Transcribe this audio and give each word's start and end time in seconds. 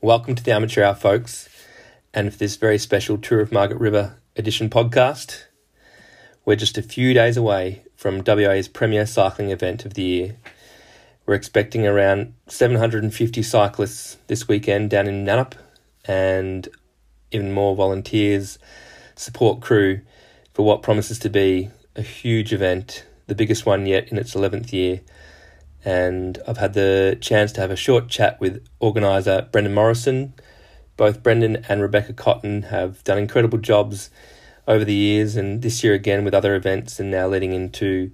Welcome 0.00 0.36
to 0.36 0.44
the 0.44 0.52
Amateur 0.52 0.84
Hour, 0.84 0.94
folks, 0.94 1.48
and 2.14 2.30
for 2.30 2.38
this 2.38 2.54
very 2.54 2.78
special 2.78 3.18
Tour 3.18 3.40
of 3.40 3.50
Margaret 3.50 3.80
River 3.80 4.14
edition 4.36 4.70
podcast. 4.70 5.46
We're 6.44 6.54
just 6.54 6.78
a 6.78 6.82
few 6.82 7.12
days 7.14 7.36
away 7.36 7.82
from 7.96 8.22
WA's 8.24 8.68
premier 8.68 9.06
cycling 9.06 9.50
event 9.50 9.84
of 9.84 9.94
the 9.94 10.02
year. 10.02 10.36
We're 11.26 11.34
expecting 11.34 11.84
around 11.84 12.34
750 12.46 13.42
cyclists 13.42 14.18
this 14.28 14.46
weekend 14.46 14.90
down 14.90 15.08
in 15.08 15.24
Nannup 15.24 15.54
and 16.04 16.68
even 17.32 17.52
more 17.52 17.74
volunteers, 17.74 18.60
support 19.16 19.60
crew 19.60 20.02
for 20.54 20.64
what 20.64 20.80
promises 20.80 21.18
to 21.18 21.28
be 21.28 21.70
a 21.96 22.02
huge 22.02 22.52
event, 22.52 23.04
the 23.26 23.34
biggest 23.34 23.66
one 23.66 23.84
yet 23.84 24.12
in 24.12 24.16
its 24.18 24.36
11th 24.36 24.72
year. 24.72 25.00
And 25.88 26.36
I've 26.46 26.58
had 26.58 26.74
the 26.74 27.16
chance 27.18 27.50
to 27.52 27.62
have 27.62 27.70
a 27.70 27.76
short 27.76 28.08
chat 28.08 28.38
with 28.42 28.62
organiser 28.78 29.48
Brendon 29.50 29.72
Morrison. 29.72 30.34
Both 30.98 31.22
Brendon 31.22 31.64
and 31.66 31.80
Rebecca 31.80 32.12
Cotton 32.12 32.64
have 32.64 33.02
done 33.04 33.16
incredible 33.16 33.56
jobs 33.56 34.10
over 34.66 34.84
the 34.84 34.92
years, 34.92 35.34
and 35.34 35.62
this 35.62 35.82
year 35.82 35.94
again 35.94 36.26
with 36.26 36.34
other 36.34 36.54
events, 36.54 37.00
and 37.00 37.10
now 37.10 37.26
leading 37.26 37.54
into 37.54 38.10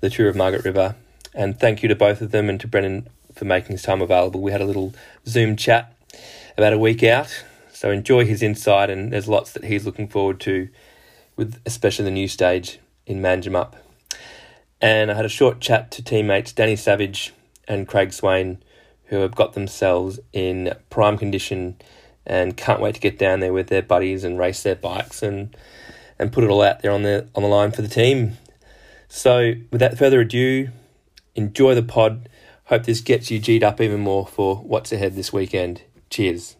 the 0.00 0.10
Tour 0.10 0.28
of 0.28 0.36
Margaret 0.36 0.66
River. 0.66 0.96
And 1.32 1.58
thank 1.58 1.82
you 1.82 1.88
to 1.88 1.94
both 1.94 2.20
of 2.20 2.30
them 2.30 2.50
and 2.50 2.60
to 2.60 2.68
Brendon 2.68 3.08
for 3.34 3.46
making 3.46 3.72
his 3.72 3.80
time 3.80 4.02
available. 4.02 4.42
We 4.42 4.52
had 4.52 4.60
a 4.60 4.66
little 4.66 4.92
Zoom 5.26 5.56
chat 5.56 5.96
about 6.58 6.74
a 6.74 6.78
week 6.78 7.02
out, 7.02 7.42
so 7.72 7.90
enjoy 7.90 8.26
his 8.26 8.42
insight, 8.42 8.90
and 8.90 9.10
there's 9.14 9.28
lots 9.28 9.50
that 9.52 9.64
he's 9.64 9.86
looking 9.86 10.08
forward 10.08 10.40
to, 10.40 10.68
with 11.36 11.58
especially 11.64 12.04
the 12.04 12.10
new 12.10 12.28
stage 12.28 12.80
in 13.06 13.22
Manjimup. 13.22 13.76
And 14.84 15.10
I 15.10 15.14
had 15.14 15.24
a 15.24 15.30
short 15.30 15.60
chat 15.60 15.90
to 15.92 16.04
teammates 16.04 16.52
Danny 16.52 16.76
Savage 16.76 17.32
and 17.66 17.88
Craig 17.88 18.12
Swaine, 18.12 18.58
who 19.04 19.20
have 19.20 19.34
got 19.34 19.54
themselves 19.54 20.20
in 20.34 20.74
prime 20.90 21.16
condition 21.16 21.76
and 22.26 22.54
can't 22.54 22.82
wait 22.82 22.94
to 22.96 23.00
get 23.00 23.18
down 23.18 23.40
there 23.40 23.54
with 23.54 23.68
their 23.68 23.80
buddies 23.80 24.24
and 24.24 24.38
race 24.38 24.62
their 24.62 24.74
bikes 24.74 25.22
and 25.22 25.56
and 26.18 26.34
put 26.34 26.44
it 26.44 26.50
all 26.50 26.60
out 26.60 26.82
there 26.82 26.90
on 26.90 27.02
the 27.02 27.26
on 27.34 27.42
the 27.42 27.48
line 27.48 27.70
for 27.70 27.80
the 27.80 27.88
team. 27.88 28.36
So, 29.08 29.54
without 29.70 29.96
further 29.96 30.20
ado, 30.20 30.68
enjoy 31.34 31.74
the 31.74 31.82
pod. 31.82 32.28
Hope 32.64 32.84
this 32.84 33.00
gets 33.00 33.30
you 33.30 33.38
G'd 33.38 33.64
up 33.64 33.80
even 33.80 34.00
more 34.00 34.26
for 34.26 34.56
what's 34.56 34.92
ahead 34.92 35.14
this 35.14 35.32
weekend. 35.32 35.80
Cheers. 36.10 36.56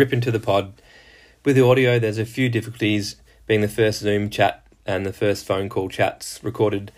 Rip 0.00 0.14
into 0.14 0.30
the 0.30 0.40
pod, 0.40 0.72
with 1.44 1.56
the 1.56 1.62
audio, 1.62 1.98
there's 1.98 2.16
a 2.16 2.24
few 2.24 2.48
difficulties 2.48 3.16
being 3.46 3.60
the 3.60 3.68
first 3.68 3.98
Zoom 4.00 4.30
chat 4.30 4.64
and 4.86 5.04
the 5.04 5.12
first 5.12 5.44
phone 5.44 5.68
call 5.68 5.90
chats 5.90 6.42
recorded. 6.42 6.90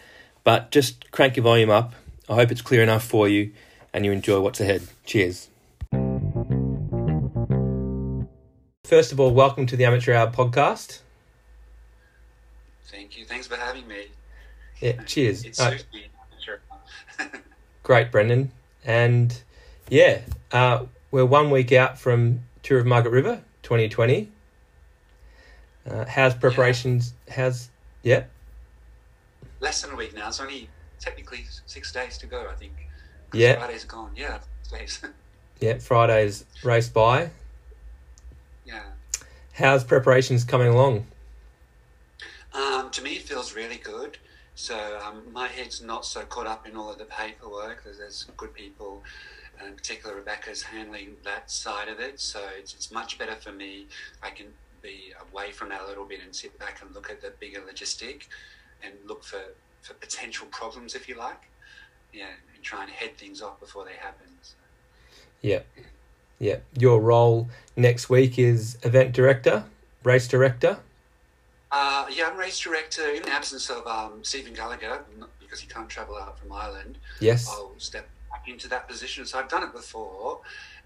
But 0.44 0.70
just 0.70 1.10
crank 1.10 1.34
your 1.34 1.42
volume 1.42 1.68
up. 1.68 1.94
I 2.28 2.34
hope 2.36 2.52
it's 2.52 2.62
clear 2.62 2.80
enough 2.80 3.02
for 3.04 3.28
you 3.28 3.50
and 3.92 4.04
you 4.04 4.12
enjoy 4.12 4.38
what's 4.40 4.60
ahead. 4.60 4.82
Cheers. 5.04 5.48
First 8.84 9.10
of 9.10 9.18
all, 9.18 9.32
welcome 9.34 9.66
to 9.66 9.76
the 9.76 9.84
Amateur 9.84 10.14
Hour 10.14 10.30
podcast. 10.30 11.00
Thank 12.84 13.18
you. 13.18 13.24
Thanks 13.24 13.48
for 13.48 13.56
having 13.56 13.88
me. 13.88 14.04
Yeah, 14.80 15.02
cheers. 15.06 15.44
It's 15.44 15.58
Uh, 15.58 15.72
Susie. 15.72 16.06
Great, 17.82 18.12
Brendon. 18.12 18.52
And 18.84 19.36
yeah, 19.88 20.20
uh, 20.52 20.84
we're 21.10 21.26
one 21.26 21.50
week 21.50 21.72
out 21.72 21.98
from 21.98 22.42
Tour 22.62 22.78
of 22.78 22.86
Margaret 22.86 23.10
River 23.10 23.42
2020. 23.62 24.30
Uh, 25.88 26.04
how's 26.04 26.34
preparations? 26.34 27.12
How's 27.28 27.70
yeah? 28.02 28.24
Less 29.60 29.82
than 29.82 29.92
a 29.92 29.96
week 29.96 30.14
now. 30.14 30.28
It's 30.28 30.40
only 30.40 30.68
technically 31.00 31.44
six 31.66 31.92
days 31.92 32.18
to 32.18 32.26
go, 32.26 32.48
I 32.50 32.54
think. 32.54 32.72
Yeah. 33.32 33.56
Friday's 33.56 33.84
gone. 33.84 34.12
Yeah, 34.16 34.38
days. 34.70 35.00
Yeah, 35.60 35.78
Friday's 35.78 36.44
race 36.64 36.88
by. 36.88 37.30
yeah. 38.66 38.82
How's 39.52 39.84
preparations 39.84 40.42
coming 40.42 40.66
along? 40.66 41.06
Um, 42.52 42.90
to 42.90 43.00
me, 43.00 43.12
it 43.12 43.22
feels 43.22 43.54
really 43.54 43.76
good. 43.76 44.18
So 44.56 44.98
um, 45.06 45.22
my 45.32 45.46
head's 45.46 45.80
not 45.80 46.04
so 46.04 46.22
caught 46.22 46.48
up 46.48 46.66
in 46.66 46.74
all 46.74 46.90
of 46.90 46.98
the 46.98 47.04
paperwork. 47.04 47.84
There's, 47.84 47.98
there's 47.98 48.26
good 48.36 48.52
people, 48.54 49.04
and 49.58 49.68
in 49.68 49.74
particular 49.74 50.16
Rebecca's 50.16 50.62
handling 50.62 51.16
that 51.24 51.50
side 51.50 51.88
of 51.88 52.00
it. 52.00 52.20
So 52.20 52.40
it's, 52.58 52.74
it's 52.74 52.90
much 52.90 53.18
better 53.18 53.36
for 53.36 53.52
me. 53.52 53.86
I 54.22 54.30
can 54.30 54.46
be 54.82 55.12
away 55.30 55.52
from 55.52 55.68
that 55.70 55.82
a 55.82 55.86
little 55.86 56.04
bit 56.04 56.20
and 56.24 56.34
sit 56.34 56.58
back 56.58 56.82
and 56.82 56.94
look 56.94 57.10
at 57.10 57.20
the 57.20 57.32
bigger 57.38 57.60
logistic, 57.60 58.24
and 58.82 58.94
look 59.06 59.22
for, 59.22 59.40
for 59.80 59.94
potential 59.94 60.46
problems, 60.50 60.94
if 60.94 61.08
you 61.08 61.16
like. 61.16 61.42
Yeah, 62.12 62.26
and 62.54 62.62
try 62.62 62.82
and 62.82 62.90
head 62.90 63.16
things 63.16 63.40
off 63.40 63.60
before 63.60 63.84
they 63.84 63.94
happen. 63.94 64.26
So. 64.42 64.54
Yeah, 65.40 65.60
yeah. 66.38 66.56
Your 66.76 67.00
role 67.00 67.48
next 67.76 68.10
week 68.10 68.38
is 68.38 68.76
event 68.82 69.12
director, 69.12 69.64
race 70.02 70.28
director. 70.28 70.78
Uh, 71.70 72.06
yeah, 72.10 72.28
I'm 72.30 72.36
race 72.36 72.58
director 72.58 73.08
in 73.08 73.22
the 73.22 73.30
absence 73.30 73.70
of 73.70 73.86
um, 73.86 74.22
Stephen 74.22 74.52
Gallagher 74.52 75.04
because 75.40 75.60
he 75.60 75.66
can't 75.66 75.88
travel 75.88 76.16
out 76.16 76.38
from 76.38 76.52
Ireland. 76.52 76.98
Yes. 77.18 77.48
I'll 77.48 77.72
step 77.78 78.08
into 78.46 78.68
that 78.68 78.88
position. 78.88 79.24
So 79.26 79.38
I've 79.38 79.48
done 79.48 79.62
it 79.62 79.72
before. 79.72 80.40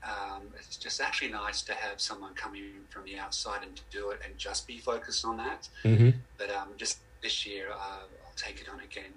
Um, 0.04 0.42
it's 0.58 0.76
just 0.76 1.00
actually 1.00 1.30
nice 1.30 1.62
to 1.62 1.72
have 1.72 2.00
someone 2.00 2.34
come 2.34 2.54
in 2.54 2.84
from 2.90 3.04
the 3.04 3.18
outside 3.18 3.62
and 3.62 3.80
do 3.90 4.10
it 4.10 4.20
and 4.24 4.36
just 4.38 4.66
be 4.66 4.78
focused 4.78 5.24
on 5.24 5.36
that. 5.38 5.68
Mm-hmm. 5.84 6.10
But 6.38 6.50
um, 6.50 6.68
just 6.76 6.98
this 7.22 7.46
year, 7.46 7.70
uh, 7.72 7.74
I'll 7.74 8.36
take 8.36 8.60
it 8.60 8.68
on 8.68 8.80
again. 8.80 9.12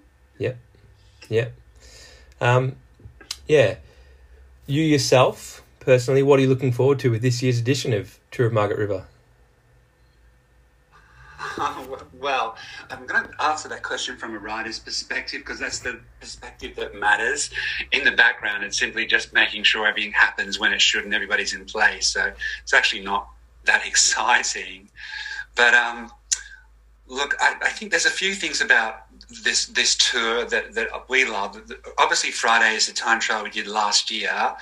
Yep. 1.28 1.52
Um, 2.40 2.76
yeah. 3.46 3.76
You 4.66 4.82
yourself, 4.82 5.62
personally, 5.80 6.22
what 6.22 6.38
are 6.38 6.42
you 6.42 6.48
looking 6.48 6.72
forward 6.72 6.98
to 7.00 7.10
with 7.10 7.22
this 7.22 7.42
year's 7.42 7.58
edition 7.58 7.92
of 7.92 8.18
Tour 8.30 8.46
of 8.46 8.52
Margaret 8.52 8.78
River? 8.78 9.06
well, 12.20 12.56
I'm 12.90 13.06
going 13.06 13.24
to 13.24 13.44
answer 13.44 13.68
that 13.68 13.82
question 13.82 14.16
from 14.16 14.34
a 14.34 14.38
rider's 14.38 14.78
perspective 14.78 15.40
because 15.40 15.58
that's 15.58 15.80
the 15.80 16.00
perspective 16.20 16.76
that 16.76 16.94
matters. 16.94 17.50
In 17.92 18.04
the 18.04 18.12
background, 18.12 18.64
it's 18.64 18.78
simply 18.78 19.06
just 19.06 19.32
making 19.32 19.64
sure 19.64 19.86
everything 19.86 20.12
happens 20.12 20.58
when 20.58 20.72
it 20.72 20.80
should 20.80 21.04
and 21.04 21.14
everybody's 21.14 21.54
in 21.54 21.64
place. 21.64 22.08
So 22.08 22.32
it's 22.62 22.74
actually 22.74 23.02
not 23.02 23.28
that 23.64 23.86
exciting. 23.86 24.88
But 25.56 25.74
um, 25.74 26.10
look, 27.06 27.34
I, 27.40 27.56
I 27.62 27.70
think 27.70 27.90
there's 27.90 28.06
a 28.06 28.10
few 28.10 28.34
things 28.34 28.60
about 28.60 29.06
this 29.44 29.66
this 29.66 29.96
tour 29.96 30.44
that, 30.46 30.74
that 30.74 30.88
we 31.08 31.24
love. 31.24 31.60
Obviously, 31.98 32.30
Friday 32.30 32.74
is 32.74 32.86
the 32.86 32.92
time 32.92 33.20
trial 33.20 33.44
we 33.44 33.50
did 33.50 33.66
last 33.66 34.10
year, 34.10 34.54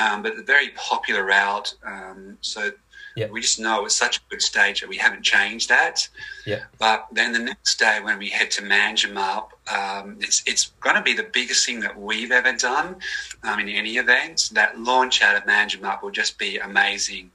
um, 0.00 0.22
but 0.22 0.36
the 0.36 0.42
very 0.42 0.70
popular 0.70 1.24
route. 1.24 1.74
Um, 1.84 2.38
so 2.40 2.70
Yep. 3.16 3.30
we 3.30 3.40
just 3.42 3.60
know 3.60 3.84
it's 3.84 3.94
such 3.94 4.18
a 4.18 4.20
good 4.30 4.40
stage 4.40 4.80
that 4.80 4.88
we 4.88 4.96
haven't 4.96 5.22
changed 5.22 5.68
that. 5.68 6.08
Yeah. 6.46 6.60
But 6.78 7.08
then 7.12 7.32
the 7.32 7.38
next 7.38 7.78
day 7.78 8.00
when 8.02 8.18
we 8.18 8.28
head 8.30 8.50
to 8.52 8.62
Manjimup, 8.62 9.48
um, 9.70 10.16
it's 10.20 10.42
it's 10.46 10.72
going 10.80 10.96
to 10.96 11.02
be 11.02 11.14
the 11.14 11.28
biggest 11.32 11.66
thing 11.66 11.80
that 11.80 11.98
we've 11.98 12.32
ever 12.32 12.52
done 12.52 12.96
um, 13.42 13.60
in 13.60 13.68
any 13.68 13.96
event. 13.96 14.50
That 14.52 14.78
launch 14.78 15.22
out 15.22 15.36
of 15.36 15.44
Manjimup 15.44 16.02
will 16.02 16.10
just 16.10 16.38
be 16.38 16.58
amazing. 16.58 17.30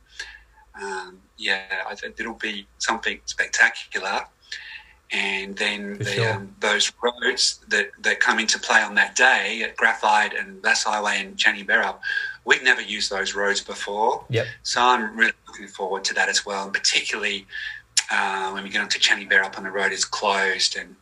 Um, 0.81 1.19
yeah, 1.37 1.83
I 1.87 1.95
think 1.95 2.19
it'll 2.19 2.33
be 2.33 2.67
something 2.79 3.19
spectacular. 3.25 4.21
And 5.11 5.55
then 5.55 5.99
the, 5.99 6.05
sure. 6.05 6.33
um, 6.33 6.55
those 6.59 6.91
roads 7.01 7.59
that, 7.69 7.91
that 8.01 8.19
come 8.19 8.39
into 8.39 8.59
play 8.59 8.81
on 8.81 8.95
that 8.95 9.15
day 9.15 9.63
at 9.63 9.77
Graphite 9.77 10.33
and 10.33 10.61
Vasse 10.61 10.83
Highway 10.83 11.21
and 11.21 11.37
Channybearup, 11.37 11.99
we've 12.47 12.63
never 12.63 12.81
used 12.81 13.11
those 13.11 13.35
roads 13.35 13.59
before. 13.59 14.23
Yep. 14.29 14.47
So 14.63 14.81
I'm 14.81 15.17
really 15.17 15.33
looking 15.47 15.67
forward 15.67 16.05
to 16.05 16.13
that 16.13 16.29
as 16.29 16.45
well, 16.45 16.63
and 16.63 16.73
particularly 16.73 17.45
uh, 18.09 18.51
when 18.51 18.63
we 18.63 18.69
get 18.69 18.81
onto 18.81 18.97
Channybearup 18.97 19.57
on 19.57 19.65
the 19.65 19.69
road 19.69 19.91
is 19.91 20.05
closed 20.05 20.77
and 20.77 20.95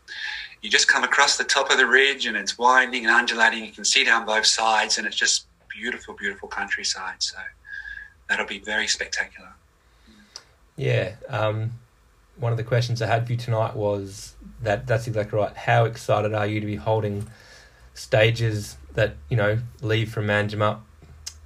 you 0.63 0.71
just 0.71 0.87
come 0.87 1.03
across 1.03 1.37
the 1.37 1.43
top 1.43 1.69
of 1.69 1.77
the 1.77 1.85
ridge 1.85 2.25
and 2.25 2.35
it's 2.35 2.57
winding 2.57 3.05
and 3.05 3.13
undulating. 3.13 3.63
You 3.63 3.71
can 3.71 3.85
see 3.85 4.03
down 4.03 4.25
both 4.25 4.47
sides 4.47 4.97
and 4.97 5.05
it's 5.05 5.15
just 5.15 5.45
beautiful, 5.69 6.15
beautiful 6.15 6.49
countryside. 6.49 7.21
So 7.21 7.37
that'll 8.27 8.47
be 8.47 8.57
very 8.57 8.87
spectacular. 8.87 9.53
Yeah. 10.75 11.13
Um, 11.29 11.73
one 12.37 12.51
of 12.51 12.57
the 12.57 12.63
questions 12.63 13.03
I 13.03 13.05
had 13.05 13.27
for 13.27 13.33
you 13.33 13.37
tonight 13.37 13.75
was 13.75 14.33
that 14.63 14.87
that's 14.87 15.05
exactly 15.05 15.37
right. 15.37 15.55
How 15.55 15.85
excited 15.85 16.33
are 16.33 16.47
you 16.47 16.59
to 16.59 16.65
be 16.65 16.75
holding 16.75 17.27
stages 17.93 18.77
that 18.95 19.15
you 19.29 19.37
know 19.37 19.59
leave 19.81 20.11
from 20.11 20.25
Manjimup 20.25 20.79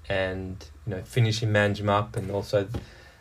and 0.10 0.66
you 0.88 0.96
know 0.96 1.02
finish 1.04 1.42
in 1.44 1.52
Manjimup 1.54 2.16
and 2.18 2.32
also 2.32 2.68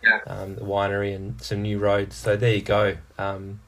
Yeah. 0.03 0.21
um, 0.27 0.55
the 0.55 0.63
winery 0.63 1.15
and 1.15 1.41
some 1.43 1.63
new 1.63 1.79
roads. 1.79 2.17
So 2.17 2.37
there 2.37 2.55
you 2.55 2.63
go. 2.63 2.97
Um, 3.19 3.61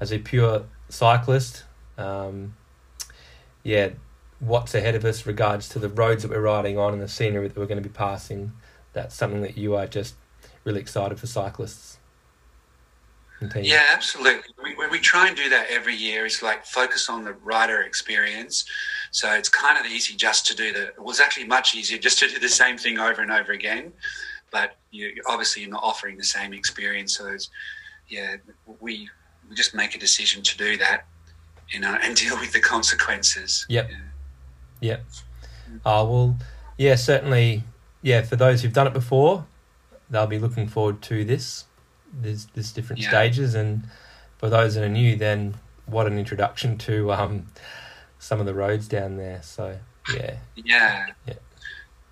as 0.00 0.12
a 0.12 0.18
pure 0.18 0.64
cyclist, 0.88 1.64
um, 1.98 2.54
yeah, 3.62 3.90
what's 4.40 4.74
ahead 4.74 4.94
of 4.94 5.04
us 5.04 5.26
regards 5.26 5.68
to 5.70 5.78
the 5.78 5.88
roads 5.88 6.22
that 6.22 6.30
we're 6.30 6.40
riding 6.40 6.78
on 6.78 6.92
and 6.92 7.02
the 7.02 7.08
scenery 7.08 7.48
that 7.48 7.56
we're 7.56 7.66
going 7.66 7.82
to 7.82 7.88
be 7.88 7.92
passing. 7.94 8.52
That's 8.92 9.14
something 9.14 9.40
that 9.42 9.56
you 9.56 9.74
are 9.76 9.86
just 9.86 10.14
really 10.64 10.80
excited 10.80 11.18
for 11.18 11.26
cyclists. 11.26 11.98
Yeah, 13.62 13.84
absolutely. 13.90 14.52
We, 14.62 14.74
we, 14.74 14.86
we 14.88 14.98
try 14.98 15.28
and 15.28 15.36
do 15.36 15.48
that 15.48 15.66
every 15.70 15.94
year. 15.94 16.26
Is 16.26 16.42
like 16.42 16.64
focus 16.64 17.08
on 17.08 17.24
the 17.24 17.32
rider 17.34 17.82
experience. 17.82 18.64
So 19.10 19.32
it's 19.32 19.48
kind 19.48 19.78
of 19.78 19.90
easy 19.90 20.14
just 20.14 20.46
to 20.46 20.56
do 20.56 20.72
the. 20.72 20.88
It 20.88 21.02
was 21.02 21.20
actually 21.20 21.46
much 21.46 21.74
easier 21.74 21.98
just 21.98 22.18
to 22.20 22.28
do 22.28 22.38
the 22.38 22.48
same 22.48 22.78
thing 22.78 22.98
over 22.98 23.22
and 23.22 23.30
over 23.30 23.52
again, 23.52 23.92
but 24.50 24.76
you 24.90 25.14
obviously 25.26 25.62
you're 25.62 25.70
not 25.70 25.82
offering 25.82 26.16
the 26.16 26.24
same 26.24 26.52
experience. 26.52 27.16
So 27.16 27.28
it's 27.28 27.50
yeah, 28.08 28.36
we 28.80 29.08
we 29.48 29.56
just 29.56 29.74
make 29.74 29.94
a 29.94 29.98
decision 29.98 30.42
to 30.42 30.56
do 30.56 30.76
that, 30.78 31.06
you 31.68 31.80
know, 31.80 31.96
and 32.02 32.16
deal 32.22 32.38
with 32.38 32.52
the 32.52 32.60
consequences. 32.60 33.66
Yep. 33.68 33.90
Yeah. 33.90 33.96
Yep. 34.80 35.04
Oh 35.84 36.04
well, 36.04 36.36
yeah, 36.76 36.94
certainly. 36.94 37.62
Yeah, 38.04 38.22
for 38.22 38.34
those 38.34 38.62
who've 38.62 38.72
done 38.72 38.88
it 38.88 38.92
before, 38.92 39.46
they'll 40.10 40.26
be 40.26 40.40
looking 40.40 40.66
forward 40.66 41.02
to 41.02 41.24
this. 41.24 41.66
There's 42.12 42.46
there's 42.54 42.72
different 42.72 43.02
Yeah. 43.02 43.08
stages, 43.08 43.54
and 43.54 43.88
for 44.38 44.48
those 44.48 44.74
that 44.74 44.84
are 44.84 44.88
new, 44.88 45.16
then 45.16 45.54
what 45.86 46.06
an 46.06 46.18
introduction 46.18 46.78
to 46.78 47.12
um, 47.12 47.46
some 48.18 48.40
of 48.40 48.46
the 48.46 48.54
roads 48.54 48.88
down 48.88 49.16
there. 49.16 49.40
So 49.42 49.78
yeah, 50.14 50.36
Yeah. 50.56 51.06
Yeah. 51.26 51.34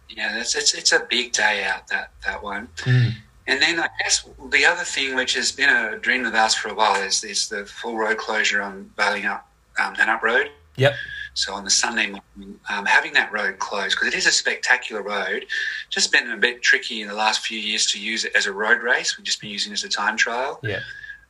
Yeah, 0.09 0.35
that's 0.35 0.55
it's 0.57 0.75
it's 0.75 0.93
a 0.93 1.07
big 1.09 1.33
day 1.33 1.65
out 1.65 1.87
that 1.89 2.11
that 2.27 2.43
one. 2.43 2.69
Mm. 2.79 3.13
And 3.47 3.61
then 3.63 3.81
I 3.81 3.89
guess 4.03 4.29
the 4.51 4.65
other 4.65 4.85
thing, 4.85 5.15
which 5.17 5.35
has 5.35 5.51
been 5.53 5.69
a 5.69 5.99
dream 5.99 6.25
of 6.25 6.35
ours 6.35 6.55
for 6.55 6.69
a 6.69 6.75
while, 6.75 7.01
is 7.03 7.23
is 7.25 7.49
the 7.49 7.65
full 7.67 7.97
road 7.97 8.19
closure 8.19 8.61
on 8.63 8.91
Balingup 8.97 9.43
um, 9.79 9.95
Nannup 9.95 10.23
Road. 10.23 10.51
Yep. 10.77 10.95
So 11.35 11.55
on 11.55 11.65
the 11.65 11.71
Sunday 11.71 12.07
morning, 12.07 12.59
um, 12.69 12.85
having 12.87 13.13
that 13.15 13.33
road 13.33 13.59
closed 13.59 13.97
because 13.97 14.09
it 14.09 14.17
is 14.17 14.27
a 14.27 14.33
spectacular 14.33 15.03
road. 15.03 15.47
Just 15.89 16.13
been 16.13 16.31
a 16.31 16.37
bit 16.37 16.63
tricky 16.63 17.03
in 17.03 17.09
the 17.09 17.15
last 17.15 17.47
few 17.47 17.59
years 17.59 17.87
to 17.93 18.01
use 18.01 18.25
it 18.25 18.35
as 18.35 18.47
a 18.47 18.53
road 18.53 18.83
race. 18.83 19.17
We've 19.17 19.25
just 19.25 19.41
been 19.41 19.51
using 19.51 19.73
it 19.73 19.75
as 19.75 19.85
a 19.85 19.89
time 19.89 20.17
trial 20.17 20.61
yeah, 20.63 20.81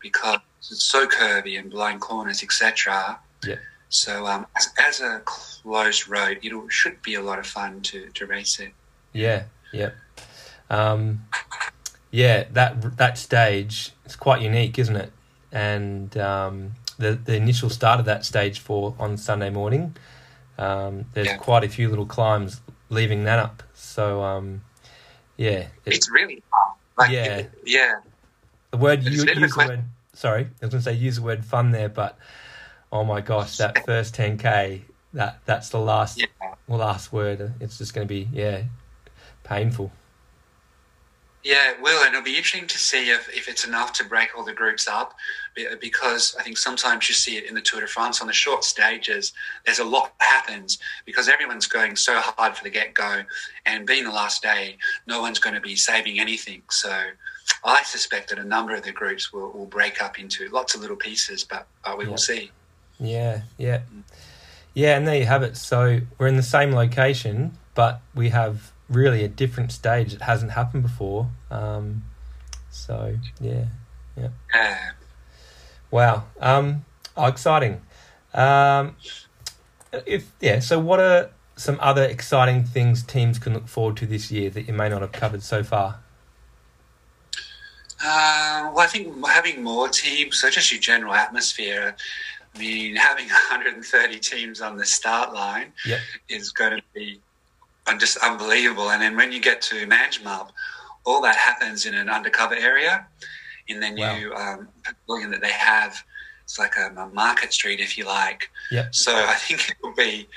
because 0.01 0.39
it's 0.59 0.83
so 0.83 1.07
curvy 1.07 1.59
and 1.59 1.71
blind 1.71 2.01
corners, 2.01 2.43
etc. 2.43 3.19
Yeah. 3.47 3.57
So 3.89 4.27
um, 4.27 4.47
as, 4.57 4.69
as 4.79 5.01
a 5.01 5.21
closed 5.25 6.09
road, 6.09 6.39
it 6.43 6.73
should 6.73 7.03
be 7.03 7.15
a 7.15 7.23
lot 7.23 7.39
of 7.39 7.47
fun 7.47 7.81
to, 7.83 8.09
to 8.09 8.27
race 8.27 8.61
it. 8.61 8.73
yeah, 9.13 9.45
yeah. 9.73 9.91
Um, 10.71 11.27
yeah, 12.13 12.45
that 12.53 12.97
that 12.97 13.19
stage 13.19 13.93
is 14.07 14.17
quite 14.17 14.41
unique, 14.43 14.79
isn't 14.79 14.97
it? 14.97 15.13
And 15.53 16.17
um, 16.17 16.73
the 17.01 17.13
the 17.15 17.35
initial 17.37 17.71
start 17.71 17.99
of 18.01 18.07
that 18.07 18.25
stage 18.25 18.61
for 18.61 18.95
on 18.99 19.17
Sunday 19.17 19.51
morning, 19.51 19.97
um, 20.59 21.05
there's 21.15 21.27
Yeah. 21.29 21.37
quite 21.39 21.65
a 21.65 21.69
few 21.69 21.89
little 21.89 22.07
climbs 22.07 22.61
leaving 22.91 23.25
that 23.25 23.39
up. 23.39 23.63
So 23.75 24.23
um, 24.23 24.63
yeah, 25.37 25.67
it, 25.85 25.95
It's 25.97 26.11
really 26.11 26.43
fun. 26.51 26.75
Like, 26.99 27.11
Yeah. 27.11 27.37
it- 27.39 27.51
yeah. 27.65 27.95
the 28.71 28.77
word 28.77 29.03
you 29.03 29.23
a 29.23 29.25
bit 29.25 29.37
of 29.37 29.43
a 29.43 29.47
use 29.47 29.55
the 29.55 29.67
word. 29.69 29.85
Sorry, 30.13 30.43
I 30.45 30.67
was 30.67 30.71
going 30.71 30.83
to 30.83 30.83
say 30.83 30.93
use 30.93 31.17
the 31.17 31.23
word 31.23 31.45
fun 31.45 31.71
there, 31.73 31.89
but 31.89 32.19
oh 32.93 33.05
my 33.05 33.21
gosh, 33.21 33.57
that 33.57 33.85
first 33.87 34.15
10k, 34.15 34.83
that 35.15 35.41
that's 35.47 35.71
the 35.71 35.79
last 35.81 36.19
Yeah. 36.19 36.27
last 36.69 37.13
word. 37.13 37.55
It's 37.61 37.79
just 37.79 37.95
going 37.95 38.07
to 38.07 38.09
be 38.15 38.29
yeah, 38.33 38.63
painful. 39.45 39.91
Yeah, 41.43 41.71
it 41.71 41.81
will, 41.81 42.03
and 42.05 42.09
it'll 42.15 42.23
be 42.23 42.37
interesting 42.37 42.67
to 42.67 42.77
see 42.77 43.09
if, 43.09 43.27
if 43.31 43.49
it's 43.49 43.65
enough 43.67 43.95
to 43.95 44.05
break 44.05 44.37
all 44.37 44.45
the 44.45 44.53
groups 44.53 44.87
up, 44.87 45.15
because 45.81 46.37
I 46.39 46.43
think 46.43 46.59
sometimes 46.59 47.09
you 47.09 47.15
see 47.15 47.39
it 47.39 47.45
in 47.49 47.55
the 47.55 47.63
Tour 47.63 47.81
de 47.81 47.87
France 47.87 48.21
on 48.21 48.27
the 48.27 48.33
short 48.33 48.63
stages. 48.63 49.33
There's 49.65 49.79
a 49.79 49.85
lot 49.85 50.13
that 50.19 50.27
happens 50.27 50.79
because 51.07 51.31
everyone's 51.31 51.67
going 51.67 51.97
so 51.97 52.21
hard 52.21 52.57
for 52.57 52.63
the 52.63 52.69
get 52.69 52.93
go, 52.93 53.23
and 53.65 53.87
being 53.87 54.05
the 54.05 54.11
last 54.11 54.43
day, 54.43 54.77
no 55.07 55.23
one's 55.23 55.39
going 55.39 55.55
to 55.55 55.63
be 55.63 55.77
saving 55.77 56.21
anything. 56.21 56.63
So 56.71 56.95
I 57.65 57.83
suspect 57.85 58.29
that 58.29 58.39
a 58.39 58.45
number 58.45 58.75
of 58.75 58.83
the 58.83 58.93
groups 58.93 59.33
will, 59.33 59.51
will 59.53 59.65
break 59.67 60.03
up 60.03 60.19
into 60.19 60.47
lots 60.51 60.75
of 60.75 60.83
little 60.83 60.97
pieces, 60.97 61.43
but 61.43 61.67
uh, 61.85 61.95
we 61.97 62.05
Yeah. 62.05 62.11
will 62.11 62.19
see. 62.19 62.51
Yeah, 62.99 63.41
yeah, 63.57 63.81
yeah, 64.75 64.95
and 64.99 65.09
there 65.09 65.17
you 65.17 65.25
have 65.25 65.43
it. 65.43 65.57
So 65.57 66.01
we're 66.19 66.27
in 66.27 66.37
the 66.37 66.43
same 66.43 66.75
location, 66.75 67.57
but 67.75 68.03
we 68.15 68.29
have 68.29 68.70
really 68.91 69.25
a 69.25 69.29
different 69.29 69.73
stage 69.73 70.13
that 70.13 70.23
hasn't 70.23 70.53
happened 70.53 70.83
before. 70.83 71.29
Um, 71.51 72.03
so 72.71 73.17
yeah, 73.41 73.65
Uh, 74.55 74.75
wow, 75.91 76.25
um, 76.41 76.85
oh, 77.17 77.27
exciting. 77.27 77.81
Um, 78.35 78.97
if 80.07 80.31
yeah, 80.41 80.59
so 80.61 80.79
what 80.79 81.01
are 81.01 81.31
some 81.57 81.79
other 81.81 82.05
exciting 82.05 82.65
things 82.65 83.03
teams 83.03 83.39
can 83.39 83.55
look 83.55 83.69
forward 83.69 83.97
to 83.99 84.07
this 84.07 84.31
year 84.31 84.51
that 84.51 84.67
you 84.67 84.73
may 84.75 84.89
not 84.89 85.01
have 85.03 85.13
covered 85.13 85.43
so 85.43 85.63
far? 85.63 86.01
Uh, 88.03 88.71
well, 88.75 88.81
I 88.81 88.87
think 88.87 89.15
having 89.27 89.63
more 89.63 89.89
teams, 89.89 90.39
so 90.41 90.49
just 90.49 90.73
your 90.73 90.81
general 90.81 91.13
atmosphere. 91.15 91.95
I 92.55 92.59
mean, 92.59 92.97
having 92.97 93.27
130 93.51 94.19
teams 94.21 94.61
on 94.61 94.77
the 94.77 94.87
start 94.87 95.33
line 95.35 95.73
Yep. 95.85 96.01
is 96.29 96.51
going 96.51 96.77
to 96.77 96.83
be 96.95 97.21
uh, 97.87 97.97
just 97.99 98.17
unbelievable. 98.19 98.91
And 98.91 99.01
then 99.03 99.17
when 99.17 99.33
you 99.33 99.41
get 99.41 99.61
to 99.63 99.87
Manjimup, 99.87 100.51
all 101.05 101.21
that 101.23 101.37
happens 101.37 101.87
in 101.87 101.95
an 101.95 102.09
undercover 102.09 102.55
area 102.55 103.07
in 103.69 103.81
their 103.81 103.95
Wow. 103.95 104.19
new 104.19 104.35
um, 104.35 104.69
pavilion 104.85 105.31
that 105.31 105.41
they 105.41 105.51
have. 105.53 106.03
It's 106.45 106.59
like 106.59 106.75
a, 106.77 106.87
a 107.01 107.09
market 107.09 107.53
street, 107.53 107.81
if 107.81 107.97
you 107.97 108.05
like. 108.07 108.51
Yep. 108.71 108.95
So 108.95 109.15
I 109.15 109.35
think 109.35 109.69
it 109.71 109.77
will 109.83 109.95
be 109.95 110.29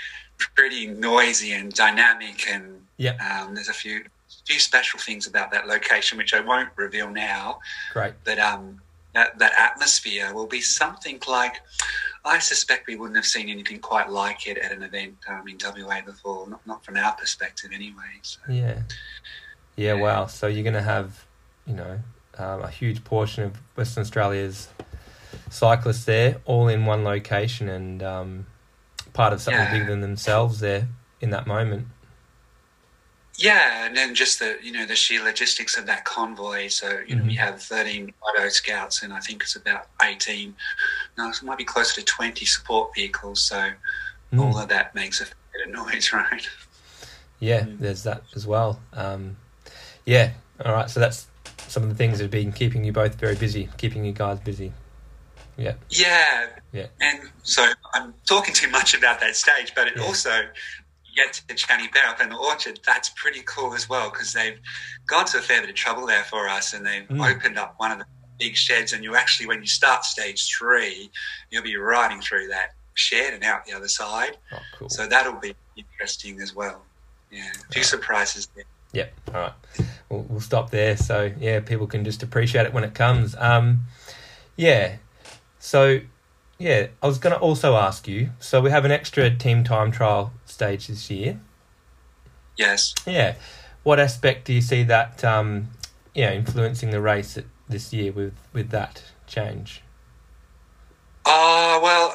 pretty 0.56 0.88
noisy 0.88 1.54
and 1.54 1.74
dynamic, 1.74 2.48
and 2.50 2.82
Yep. 2.98 3.20
um, 3.22 3.56
there's 3.56 3.70
a 3.70 3.74
few 3.74 4.04
few 4.48 4.60
special 4.60 5.00
things 5.00 5.26
about 5.28 5.52
that 5.52 5.68
location 5.68 6.18
which 6.18 6.34
I 6.34 6.40
won't 6.42 6.70
reveal 6.76 7.10
now. 7.10 7.60
Great. 7.94 8.14
But 8.24 8.40
um, 8.40 8.82
that 9.14 9.38
that 9.40 9.54
atmosphere 9.58 10.34
will 10.34 10.48
be 10.48 10.62
something 10.62 11.20
like 11.28 11.62
I 12.26 12.40
suspect 12.40 12.88
we 12.88 12.96
wouldn't 12.96 13.18
have 13.18 13.26
seen 13.26 13.50
anything 13.50 13.80
quite 13.80 14.10
like 14.10 14.48
it 14.48 14.58
at 14.58 14.72
an 14.72 14.82
event 14.84 15.18
um, 15.28 15.46
in 15.48 15.58
WA 15.62 16.02
before, 16.02 16.48
not, 16.48 16.66
not 16.66 16.86
from 16.86 16.96
our 16.96 17.14
perspective 17.14 17.72
anyway. 17.74 18.20
So. 18.22 18.40
Yeah. 18.50 18.84
Yeah, 19.76 19.94
wow. 19.94 20.28
So 20.28 20.48
you're 20.48 20.64
going 20.64 20.74
to 20.76 20.82
have, 20.82 21.26
you 21.66 21.74
know, 21.74 22.00
um, 22.38 22.62
a 22.62 22.70
huge 22.70 23.04
portion 23.04 23.44
of 23.44 23.58
Western 23.76 24.02
Australia's 24.02 24.70
cyclists 25.50 26.06
there, 26.06 26.38
all 26.46 26.70
in 26.70 26.86
one 26.86 27.04
location 27.04 27.68
and 27.68 28.02
um, 28.02 28.46
part 29.12 29.34
of 29.34 29.42
something 29.42 29.62
Yeah. 29.62 29.74
bigger 29.74 29.86
than 29.88 30.02
themselves 30.02 30.60
there 30.62 30.88
in 31.20 31.32
that 31.32 31.46
moment. 31.46 31.88
Yeah, 33.36 33.86
and 33.88 33.98
then 33.98 34.14
just 34.14 34.38
the 34.40 34.58
you 34.62 34.72
know 34.72 34.86
the 34.86 34.96
sheer 34.96 35.24
logistics 35.24 35.76
of 35.78 35.86
that 35.88 36.06
convoy. 36.06 36.68
So 36.68 37.02
you 37.08 37.16
know 37.16 37.24
we 37.24 37.34
Mhm. 37.36 37.40
have 37.40 37.62
thirteen 37.62 38.14
auto 38.22 38.48
scouts, 38.50 39.02
and 39.02 39.12
I 39.12 39.20
think 39.20 39.42
it's 39.42 39.56
about 39.56 39.88
eighteen. 40.04 40.56
No, 41.18 41.30
it 41.30 41.42
might 41.42 41.58
be 41.58 41.66
closer 41.66 41.96
to 42.00 42.06
twenty 42.06 42.46
support 42.46 42.94
vehicles. 42.94 43.42
So 43.42 43.72
Mm. 44.32 44.40
all 44.40 44.58
of 44.60 44.70
that 44.70 44.94
makes 44.96 45.20
a 45.22 45.26
bit 45.26 45.68
of 45.68 45.74
noise, 45.74 46.12
right? 46.14 46.48
Yeah, 47.40 47.62
Mm. 47.62 47.80
there's 47.80 48.04
that 48.04 48.24
as 48.36 48.46
well. 48.46 48.80
Um, 48.94 49.38
yeah, 50.06 50.34
all 50.64 50.72
right. 50.74 50.90
So 50.90 51.00
that's 51.00 51.28
some 51.68 51.84
of 51.84 51.90
the 51.90 51.96
things 51.96 52.20
that 52.20 52.26
have 52.26 52.32
been 52.32 52.52
keeping 52.52 52.84
you 52.84 52.92
both 52.92 53.16
very 53.16 53.36
busy, 53.36 53.68
keeping 53.78 54.06
you 54.06 54.12
guys 54.14 54.40
busy. 54.40 54.74
Yeah, 55.58 55.74
Yeah. 55.90 56.50
Yeah. 56.72 56.88
And 57.00 57.30
so 57.44 57.72
I'm 57.94 58.14
talking 58.26 58.54
too 58.56 58.70
much 58.70 58.96
about 58.96 59.20
that 59.20 59.36
stage, 59.36 59.74
but 59.76 59.88
it 59.88 59.98
Yeah. 59.98 60.04
also 60.04 60.50
get 61.16 61.34
to 61.48 61.54
Channybearup 61.56 62.22
in 62.22 62.30
the 62.30 62.36
orchard. 62.38 62.80
That's 62.86 63.10
pretty 63.16 63.42
cool 63.46 63.74
as 63.74 63.88
well 63.90 64.10
because 64.10 64.34
they've 64.34 64.58
gone 65.08 65.26
to 65.28 65.38
a 65.38 65.42
fair 65.42 65.62
bit 65.62 65.70
of 65.70 65.76
trouble 65.76 66.06
there 66.08 66.24
for 66.24 66.48
us, 66.48 66.74
and 66.74 66.86
they've 66.86 67.08
Mm. 67.08 67.36
opened 67.36 67.58
up 67.58 67.76
one 67.78 67.92
of 67.92 68.00
the 68.00 68.06
big 68.40 68.56
sheds. 68.56 68.94
And 68.94 69.04
you 69.04 69.16
actually, 69.16 69.48
when 69.48 69.62
you 69.62 69.68
start 69.68 70.04
stage 70.06 70.48
three, 70.58 71.12
you'll 71.52 71.64
be 71.64 71.76
riding 71.78 72.22
through 72.22 72.48
that 72.50 72.72
shed 72.96 73.34
and 73.34 73.44
out 73.44 73.66
the 73.66 73.74
other 73.74 73.88
side. 73.88 74.38
oh, 74.54 74.60
cool. 74.78 74.90
So 74.90 75.08
that'll 75.08 75.34
be 75.40 75.56
interesting 75.76 76.40
as 76.42 76.54
well. 76.56 76.84
Yeah, 77.32 77.50
a 77.50 77.72
few 77.74 77.82
Right. 77.82 77.86
surprises 77.86 78.48
there. 78.56 78.66
Yep. 78.92 79.14
All 79.30 79.34
right. 79.42 79.54
We'll, 80.10 80.22
we'll 80.30 80.40
stop 80.42 80.70
there. 80.70 80.96
So 80.98 81.32
yeah, 81.40 81.60
people 81.62 81.88
can 81.88 82.04
just 82.04 82.22
appreciate 82.22 82.66
it 82.68 82.74
when 82.74 82.84
it 82.84 82.94
comes. 82.94 83.36
Um, 83.40 83.86
yeah. 84.56 84.98
So 85.60 86.02
yeah, 86.60 86.88
I 87.02 87.08
was 87.08 87.18
going 87.18 87.34
to 87.34 87.40
also 87.40 87.76
ask 87.76 88.08
you. 88.08 88.30
So 88.40 88.62
we 88.62 88.70
have 88.70 88.86
an 88.86 88.92
extra 88.92 89.30
team 89.36 89.64
time 89.64 89.92
trial 89.92 90.32
stage 90.54 90.88
this 90.88 91.10
year. 91.10 91.40
Yes. 92.58 92.94
Yeah. 93.06 93.36
What 93.84 94.00
aspect 94.00 94.46
do 94.46 94.54
you 94.54 94.62
see 94.62 94.84
that 94.84 95.24
um, 95.24 95.70
you 96.14 96.26
know 96.26 96.32
influencing 96.32 96.92
the 96.92 97.02
race 97.02 97.38
at, 97.38 97.46
this 97.68 97.92
year 97.92 98.12
with 98.12 98.34
with 98.54 98.70
that 98.70 99.04
change? 99.28 99.82
Oh 101.26 101.80
well, 101.82 102.14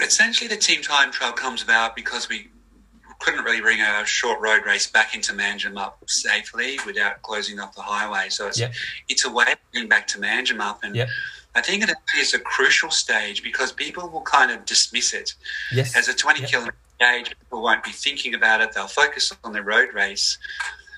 essentially, 0.00 0.48
the 0.48 0.56
team 0.56 0.82
time 0.82 1.10
trial 1.10 1.32
comes 1.32 1.62
about 1.62 1.96
because 1.96 2.28
we 2.28 2.48
couldn't 3.20 3.44
really 3.44 3.60
bring 3.60 3.80
a 3.80 4.04
short 4.04 4.40
road 4.40 4.66
race 4.66 4.88
back 4.90 5.14
into 5.14 5.32
Manjimup 5.32 5.92
safely 6.08 6.78
without 6.84 7.22
closing 7.22 7.60
off 7.60 7.74
the 7.74 7.82
highway. 7.82 8.28
So 8.28 8.48
it's 8.48 8.58
Yep. 8.58 8.72
it's 9.08 9.24
a 9.24 9.30
way 9.30 9.52
of 9.52 9.58
getting 9.72 9.88
back 9.88 10.06
to 10.08 10.18
Manjimup, 10.18 10.80
and 10.82 10.94
Yep. 10.96 11.08
I 11.54 11.60
think 11.60 11.82
it 11.88 11.94
is 12.18 12.32
a 12.34 12.38
crucial 12.38 12.90
stage 12.90 13.42
because 13.42 13.72
people 13.72 14.08
will 14.08 14.22
kind 14.22 14.50
of 14.50 14.64
dismiss 14.64 15.12
it 15.12 15.34
Yes. 15.70 15.94
as 15.94 16.08
a 16.08 16.14
20 16.14 16.40
Yep. 16.40 16.50
kilometre 16.50 16.76
stage. 17.02 17.34
People 17.38 17.62
won't 17.62 17.82
be 17.84 17.90
thinking 17.90 18.34
about 18.34 18.60
it; 18.60 18.72
they'll 18.72 18.86
focus 18.86 19.32
on 19.44 19.52
the 19.52 19.62
road 19.62 19.92
race. 19.94 20.38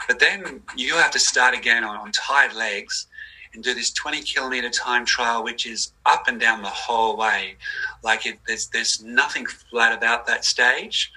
But 0.07 0.19
then 0.19 0.63
you 0.77 0.95
have 0.95 1.11
to 1.13 1.19
start 1.19 1.55
again 1.55 1.85
on, 1.85 1.97
on 1.97 2.13
tired 2.13 2.55
legs 2.55 3.07
and 3.55 3.63
do 3.63 3.73
this 3.73 3.91
20 3.93 4.21
kilometre 4.23 4.69
time 4.69 5.07
trial, 5.07 5.43
which 5.45 5.67
is 5.67 5.93
up 6.05 6.29
and 6.29 6.39
down 6.41 6.61
the 6.61 6.69
whole 6.69 7.17
way. 7.17 7.57
Like 8.03 8.27
it, 8.27 8.39
there's 8.47 8.69
there's 8.69 9.03
nothing 9.03 9.47
flat 9.47 9.97
about 9.97 10.27
that 10.27 10.45
stage, 10.45 11.11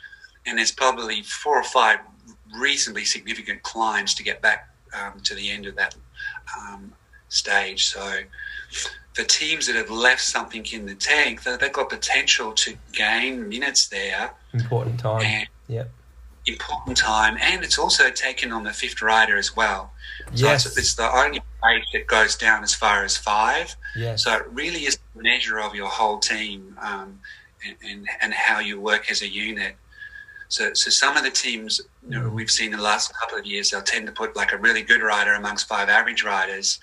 and 0.46 0.58
there's 0.58 0.72
probably 0.72 1.24
four 1.24 1.60
or 1.60 1.64
five 1.64 2.00
reasonably 2.58 3.04
significant 3.04 3.62
climbs 3.64 4.14
to 4.16 4.24
get 4.24 4.42
back 4.42 4.70
um, 4.94 5.20
to 5.22 5.36
the 5.36 5.50
end 5.50 5.66
of 5.66 5.76
that 5.76 5.96
um, 6.58 6.94
stage. 7.28 7.88
So 7.88 8.20
for 9.18 9.24
teams 9.24 9.66
that 9.66 9.76
have 9.76 9.90
left 9.90 10.22
something 10.22 10.64
in 10.72 10.86
the 10.86 10.94
tank, 10.94 11.42
they- 11.42 11.58
they've 11.58 11.74
got 11.74 11.90
potential 11.90 12.54
to 12.54 12.78
gain 12.94 13.50
minutes 13.50 13.88
there 13.88 14.32
Important 14.54 15.00
time. 15.00 15.24
and 15.24 15.48
Yep. 15.68 15.90
important 16.46 16.96
time, 16.98 17.36
and 17.42 17.64
it's 17.64 17.80
also 17.80 18.12
taken 18.12 18.52
on 18.52 18.64
the 18.64 18.72
fifth 18.72 19.02
rider 19.02 19.36
as 19.36 19.56
well. 19.56 19.92
So 20.36 20.46
Yes. 20.46 20.66
it's, 20.68 20.78
it's 20.78 20.94
the 20.94 21.10
only 21.12 21.42
race 21.64 21.86
that 21.94 22.06
goes 22.06 22.36
down 22.36 22.64
as 22.64 22.76
far 22.76 23.04
as 23.04 23.18
five. 23.18 23.76
Yes. 23.96 24.24
So 24.24 24.36
it 24.36 24.46
really 24.52 24.86
is 24.86 25.00
a 25.16 25.20
measure 25.20 25.60
of 25.60 25.74
your 25.74 25.90
whole 25.90 26.20
team 26.20 26.78
um, 26.80 27.20
and, 27.66 27.76
and, 27.84 28.08
and 28.22 28.34
how 28.36 28.60
you 28.60 28.80
work 28.80 29.10
as 29.10 29.24
a 29.24 29.28
unit. 29.28 29.76
So, 30.50 30.74
so 30.76 30.90
some 30.92 31.18
of 31.18 31.24
the 31.24 31.32
teams 31.32 31.82
you 32.08 32.20
know, 32.20 32.30
we've 32.30 32.52
seen 32.52 32.72
in 32.72 32.78
the 32.78 32.84
last 32.84 33.14
couple 33.20 33.38
of 33.40 33.46
years, 33.48 33.72
they'll 33.72 33.82
tend 33.82 34.06
to 34.06 34.14
put 34.14 34.36
like 34.36 34.54
a 34.54 34.58
really 34.58 34.84
good 34.84 35.02
rider 35.02 35.34
amongst 35.34 35.68
five 35.68 35.90
average 35.90 36.24
riders, 36.24 36.80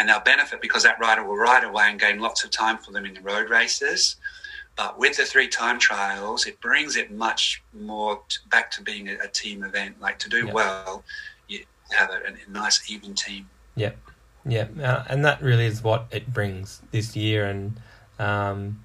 and 0.00 0.08
they'll 0.08 0.18
benefit 0.20 0.62
because 0.62 0.82
that 0.82 0.98
rider 0.98 1.22
will 1.22 1.36
ride 1.36 1.62
away 1.62 1.90
and 1.90 2.00
gain 2.00 2.20
lots 2.20 2.42
of 2.42 2.50
time 2.50 2.78
for 2.78 2.90
them 2.90 3.04
in 3.04 3.12
the 3.12 3.20
road 3.20 3.50
races. 3.50 4.16
But 4.74 4.98
with 4.98 5.18
the 5.18 5.26
three 5.26 5.46
time 5.46 5.78
trials, 5.78 6.46
it 6.46 6.58
brings 6.62 6.96
it 6.96 7.10
much 7.10 7.62
more 7.74 8.22
t 8.30 8.38
back 8.50 8.70
to 8.72 8.82
being 8.82 9.10
a, 9.10 9.18
a 9.22 9.28
team 9.28 9.62
event. 9.62 10.00
Like 10.00 10.18
to 10.20 10.30
do 10.30 10.46
Yeah. 10.46 10.52
well, 10.54 11.04
you 11.48 11.64
have 11.90 12.08
a, 12.08 12.20
a 12.28 12.50
nice 12.50 12.90
even 12.90 13.14
team. 13.14 13.50
Yeah, 14.46 14.68
uh, 14.82 15.04
and 15.06 15.22
that 15.22 15.42
really 15.42 15.66
is 15.66 15.82
what 15.82 16.06
it 16.10 16.32
brings 16.32 16.80
this 16.92 17.14
year. 17.14 17.44
And 17.44 17.78
um, 18.18 18.82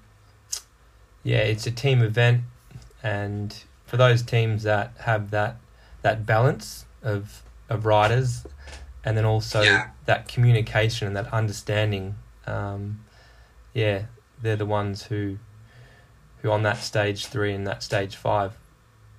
yeah, 1.22 1.38
it's 1.38 1.66
a 1.66 1.70
team 1.70 2.02
event, 2.02 2.42
and 3.02 3.56
for 3.86 3.96
those 3.96 4.20
teams 4.22 4.64
that 4.64 4.92
have 4.98 5.30
that 5.30 5.56
that 6.02 6.26
balance 6.26 6.84
of 7.02 7.42
of 7.70 7.86
riders, 7.86 8.44
and 9.06 9.16
then 9.16 9.24
also 9.24 9.62
Yeah. 9.62 9.90
that 10.06 10.26
communication 10.28 11.06
and 11.06 11.16
that 11.16 11.32
understanding, 11.32 12.16
um, 12.46 13.04
yeah, 13.72 14.02
they're 14.42 14.56
the 14.56 14.66
ones 14.66 15.04
who 15.04 15.38
who 16.42 16.50
on 16.50 16.62
that 16.64 16.76
stage 16.78 17.26
three 17.26 17.54
and 17.54 17.66
that 17.66 17.82
stage 17.82 18.14
five, 18.14 18.52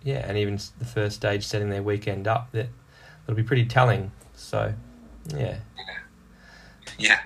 yeah, 0.04 0.24
and 0.28 0.38
even 0.38 0.60
the 0.78 0.86
first 0.86 1.16
stage 1.16 1.44
setting 1.46 1.70
their 1.70 1.82
weekend 1.82 2.28
up, 2.28 2.52
that 2.52 2.70
it'll 3.24 3.36
be 3.36 3.44
pretty 3.44 3.66
telling. 3.66 4.12
So, 4.36 4.74
yeah. 5.36 5.58
Yeah. 7.00 7.20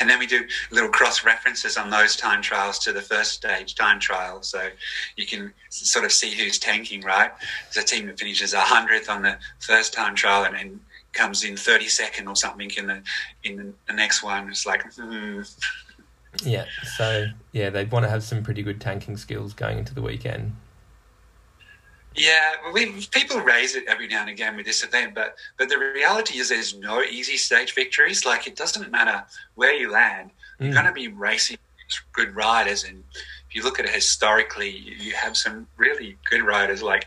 And 0.00 0.08
then 0.08 0.18
we 0.18 0.26
do 0.26 0.46
little 0.70 0.88
cross 0.88 1.22
references 1.22 1.76
on 1.76 1.90
those 1.90 2.16
time 2.16 2.40
trials 2.40 2.78
to 2.80 2.92
the 2.94 3.02
first 3.02 3.32
stage 3.32 3.74
time 3.74 4.00
trial. 4.00 4.42
So 4.42 4.70
you 5.16 5.26
can 5.26 5.52
sort 5.68 6.04
of 6.06 6.12
see 6.12 6.30
who's 6.34 6.58
tanking, 6.58 7.02
right? 7.02 7.30
There's 7.72 7.84
a 7.84 7.86
team 7.86 8.06
that 8.06 8.18
finishes 8.18 8.54
100th 8.54 9.10
on 9.10 9.22
the 9.22 9.38
first 9.60 9.92
time 9.92 10.14
trial 10.14 10.44
and 10.44 10.54
then 10.56 10.80
comes 11.16 11.42
in 11.44 11.54
32nd 11.54 12.28
or 12.28 12.36
something 12.36 12.70
in 12.76 12.86
the 12.86 13.02
in 13.44 13.74
the 13.88 13.92
next 13.94 14.22
one. 14.22 14.48
It's 14.48 14.66
like, 14.66 14.82
hmm. 14.94 15.42
Yeah, 16.44 16.66
so 16.96 17.26
yeah, 17.52 17.70
they 17.70 17.86
want 17.86 18.04
to 18.04 18.10
have 18.10 18.22
some 18.22 18.42
pretty 18.42 18.62
good 18.62 18.80
tanking 18.80 19.16
skills 19.16 19.54
going 19.54 19.78
into 19.78 19.94
the 19.94 20.02
weekend. 20.02 20.54
Yeah, 22.14 22.54
we, 22.72 23.06
people 23.10 23.40
raise 23.40 23.74
it 23.76 23.84
every 23.86 24.06
now 24.06 24.22
and 24.22 24.30
again 24.30 24.56
with 24.56 24.64
this 24.66 24.82
event, 24.82 25.14
but 25.14 25.36
but 25.58 25.68
the 25.68 25.78
reality 25.78 26.38
is 26.38 26.48
there's 26.48 26.74
no 26.78 27.02
easy 27.02 27.36
stage 27.36 27.74
victories. 27.74 28.24
Like 28.24 28.46
it 28.46 28.56
doesn't 28.56 28.90
matter 28.90 29.24
where 29.54 29.72
you 29.74 29.90
land, 29.90 30.30
you're 30.58 30.70
Mm. 30.70 30.74
going 30.74 30.86
to 30.86 30.92
be 30.92 31.08
racing 31.08 31.58
good 32.12 32.34
riders, 32.34 32.84
and 32.84 33.04
if 33.48 33.54
you 33.54 33.62
look 33.62 33.78
at 33.78 33.84
it 33.84 33.94
historically, 33.94 34.70
you 34.70 35.12
have 35.12 35.36
some 35.36 35.66
really 35.76 36.16
good 36.30 36.42
riders 36.42 36.82
like 36.82 37.06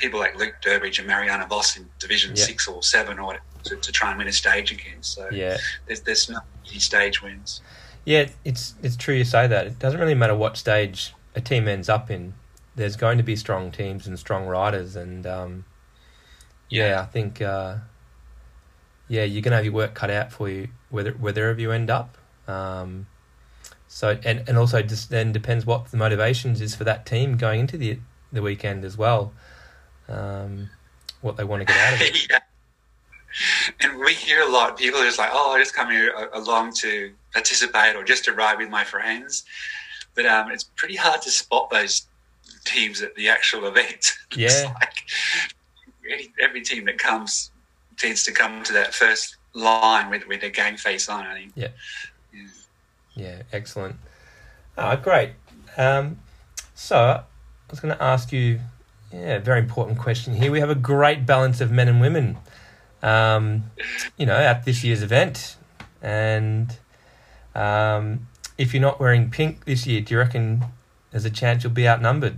people 0.00 0.18
like 0.20 0.36
Luke 0.38 0.54
Durbridge 0.62 0.98
and 0.98 1.06
Marianne 1.06 1.46
Vos 1.48 1.76
in 1.76 1.88
Division 1.98 2.30
Yeah. 2.34 2.44
Six 2.44 2.66
or 2.68 2.82
Seven, 2.82 3.18
or 3.18 3.38
to, 3.64 3.76
to 3.76 3.92
try 3.92 4.10
and 4.10 4.18
win 4.18 4.28
a 4.28 4.32
stage 4.32 4.72
again. 4.72 5.02
So 5.02 5.28
Yeah, 5.30 5.56
there's 5.86 6.00
there's 6.00 6.28
no 6.30 6.38
easy 6.66 6.80
stage 6.80 7.22
wins. 7.22 7.60
yeah, 8.04 8.28
it's 8.44 8.74
it's 8.82 8.96
true 8.96 9.14
you 9.14 9.24
say 9.24 9.46
that. 9.46 9.66
It 9.66 9.78
doesn't 9.78 10.00
really 10.00 10.14
matter 10.14 10.34
what 10.34 10.56
stage 10.56 11.12
a 11.34 11.40
team 11.40 11.68
ends 11.68 11.88
up 11.88 12.10
in. 12.10 12.34
There's 12.76 12.96
going 12.96 13.18
to 13.18 13.24
be 13.24 13.36
strong 13.36 13.70
teams 13.70 14.06
and 14.06 14.18
strong 14.18 14.46
riders, 14.46 14.96
and 14.96 15.26
um, 15.26 15.64
yeah, 16.70 17.00
I 17.02 17.04
think 17.06 17.42
uh, 17.42 17.76
yeah, 19.08 19.24
you're 19.24 19.42
gonna 19.42 19.56
have 19.56 19.64
your 19.64 19.74
work 19.74 19.94
cut 19.94 20.10
out 20.10 20.32
for 20.32 20.48
you, 20.48 20.68
whether 20.88 21.12
wherever 21.12 21.60
you 21.60 21.72
end 21.72 21.90
up. 21.90 22.16
Um, 22.48 23.06
so 23.88 24.18
and 24.24 24.44
and 24.48 24.56
also 24.56 24.82
just 24.82 25.10
then 25.10 25.32
depends 25.32 25.66
what 25.66 25.90
the 25.90 25.96
motivations 25.96 26.60
is 26.60 26.74
for 26.74 26.84
that 26.84 27.04
team 27.06 27.36
going 27.36 27.60
into 27.60 27.76
the 27.76 27.98
the 28.32 28.40
weekend 28.40 28.84
as 28.84 28.96
well. 28.96 29.32
Um, 30.10 30.70
what 31.20 31.36
they 31.36 31.44
want 31.44 31.60
to 31.60 31.66
get 31.66 31.76
out 31.76 31.94
of 31.94 32.00
it. 32.00 32.26
yeah. 32.30 32.38
And 33.80 33.98
we 34.00 34.12
hear 34.14 34.42
a 34.42 34.48
lot. 34.48 34.76
People 34.76 35.00
are 35.00 35.04
just 35.04 35.18
like, 35.18 35.30
"Oh, 35.32 35.52
I 35.52 35.58
just 35.58 35.74
come 35.74 35.90
here 35.90 36.12
along 36.32 36.72
to 36.74 37.12
participate 37.32 37.94
or 37.94 38.02
just 38.02 38.24
to 38.24 38.32
ride 38.32 38.58
with 38.58 38.70
my 38.70 38.84
friends." 38.84 39.44
But 40.14 40.26
um, 40.26 40.50
it's 40.50 40.64
pretty 40.64 40.96
hard 40.96 41.22
to 41.22 41.30
spot 41.30 41.70
those 41.70 42.06
teams 42.64 43.02
at 43.02 43.14
the 43.14 43.28
actual 43.28 43.66
event. 43.72 44.12
Yeah. 44.36 44.72
like 44.80 46.30
every 46.40 46.62
team 46.62 46.84
that 46.86 46.98
comes 46.98 47.50
tends 47.96 48.22
to 48.24 48.32
come 48.32 48.62
to 48.62 48.72
that 48.72 48.94
first 48.94 49.36
line 49.54 50.08
with 50.08 50.26
with 50.28 50.40
their 50.40 50.50
game 50.50 50.76
face 50.76 51.08
on. 51.08 51.26
I 51.26 51.34
think. 51.34 51.52
Yeah. 51.54 51.68
Yeah. 52.32 52.46
Yeah, 53.14 53.42
excellent. 53.52 53.96
Ah, 54.78 54.96
great. 54.96 55.32
Um, 55.76 56.18
so 56.74 56.96
I 56.98 57.22
was 57.70 57.80
going 57.80 57.94
to 57.94 58.02
ask 58.02 58.32
you, 58.32 58.60
yeah, 59.12 59.38
very 59.38 59.60
important 59.60 59.98
question 59.98 60.34
here. 60.34 60.50
We 60.52 60.60
have 60.60 60.70
a 60.70 60.74
great 60.74 61.26
balance 61.26 61.60
of 61.60 61.70
men 61.70 61.88
and 61.88 62.00
women, 62.00 62.38
um, 63.02 63.64
you 64.16 64.26
know, 64.26 64.36
at 64.36 64.64
this 64.64 64.84
year's 64.84 65.02
event, 65.02 65.56
and 66.00 66.76
um, 67.54 68.28
if 68.56 68.72
you're 68.72 68.80
not 68.80 69.00
wearing 69.00 69.30
pink 69.30 69.64
this 69.64 69.86
year, 69.86 70.00
do 70.00 70.14
you 70.14 70.18
reckon 70.18 70.64
there's 71.10 71.24
a 71.24 71.30
chance 71.30 71.64
you'll 71.64 71.72
be 71.72 71.88
outnumbered? 71.88 72.36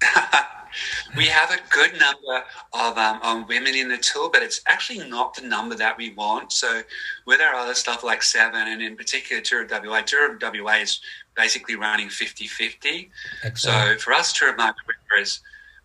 we 1.16 1.26
have 1.26 1.50
a 1.50 1.58
good 1.70 1.92
number 1.98 2.44
of 2.72 2.98
um, 2.98 3.46
women 3.46 3.74
in 3.74 3.88
the 3.88 3.98
tour, 3.98 4.30
but 4.32 4.42
it's 4.42 4.60
actually 4.66 5.06
not 5.08 5.34
the 5.34 5.46
number 5.46 5.74
that 5.74 5.96
we 5.96 6.12
want. 6.14 6.52
So, 6.52 6.82
with 7.26 7.40
our 7.40 7.54
other 7.54 7.74
stuff 7.74 8.02
like 8.02 8.22
Seven, 8.22 8.68
and 8.68 8.82
in 8.82 8.96
particular 8.96 9.42
Tour 9.42 9.62
of 9.62 9.70
WA, 9.70 10.00
Tour 10.00 10.34
of 10.34 10.42
WA 10.42 10.72
is 10.72 11.00
basically 11.36 11.76
running 11.76 12.08
50 12.08 12.46
50. 12.46 13.10
So, 13.54 13.96
for 13.98 14.12
us, 14.12 14.32
Tour 14.32 14.50
of 14.50 14.56
River 14.58 15.20
is 15.20 15.40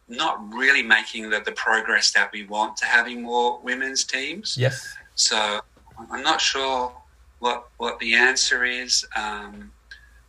not 0.07 0.53
really 0.53 0.83
making 0.83 1.29
the, 1.29 1.39
the 1.39 1.51
progress 1.51 2.11
that 2.11 2.31
we 2.31 2.45
want 2.45 2.77
to 2.77 2.85
having 2.85 3.21
more 3.21 3.59
women's 3.61 4.03
teams. 4.03 4.57
yes. 4.57 4.95
So, 5.15 5.59
I'm 6.11 6.21
not 6.21 6.39
sure 6.39 6.93
what, 7.39 7.69
what 7.77 7.99
the 7.99 8.13
answer 8.13 8.63
is, 8.63 9.05
um, 9.15 9.71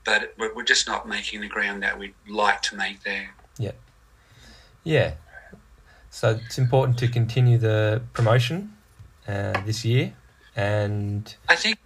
but 0.04 0.34
we're, 0.38 0.54
we're 0.54 0.64
just 0.64 0.87
not 0.87 1.06
making 1.08 1.40
the 1.40 1.48
ground 1.48 1.82
that 1.82 1.98
we'd 1.98 2.14
like 2.26 2.62
to 2.62 2.76
make 2.76 3.02
there. 3.02 3.34
Yeah. 3.58 3.72
Yeah. 4.84 5.14
So 6.10 6.40
it's 6.44 6.58
important 6.58 6.98
to 6.98 7.08
continue 7.08 7.58
the 7.58 8.02
promotion 8.12 8.76
uh, 9.26 9.60
this 9.64 9.84
year, 9.84 10.14
and 10.56 11.34
I 11.48 11.56
think. 11.56 11.78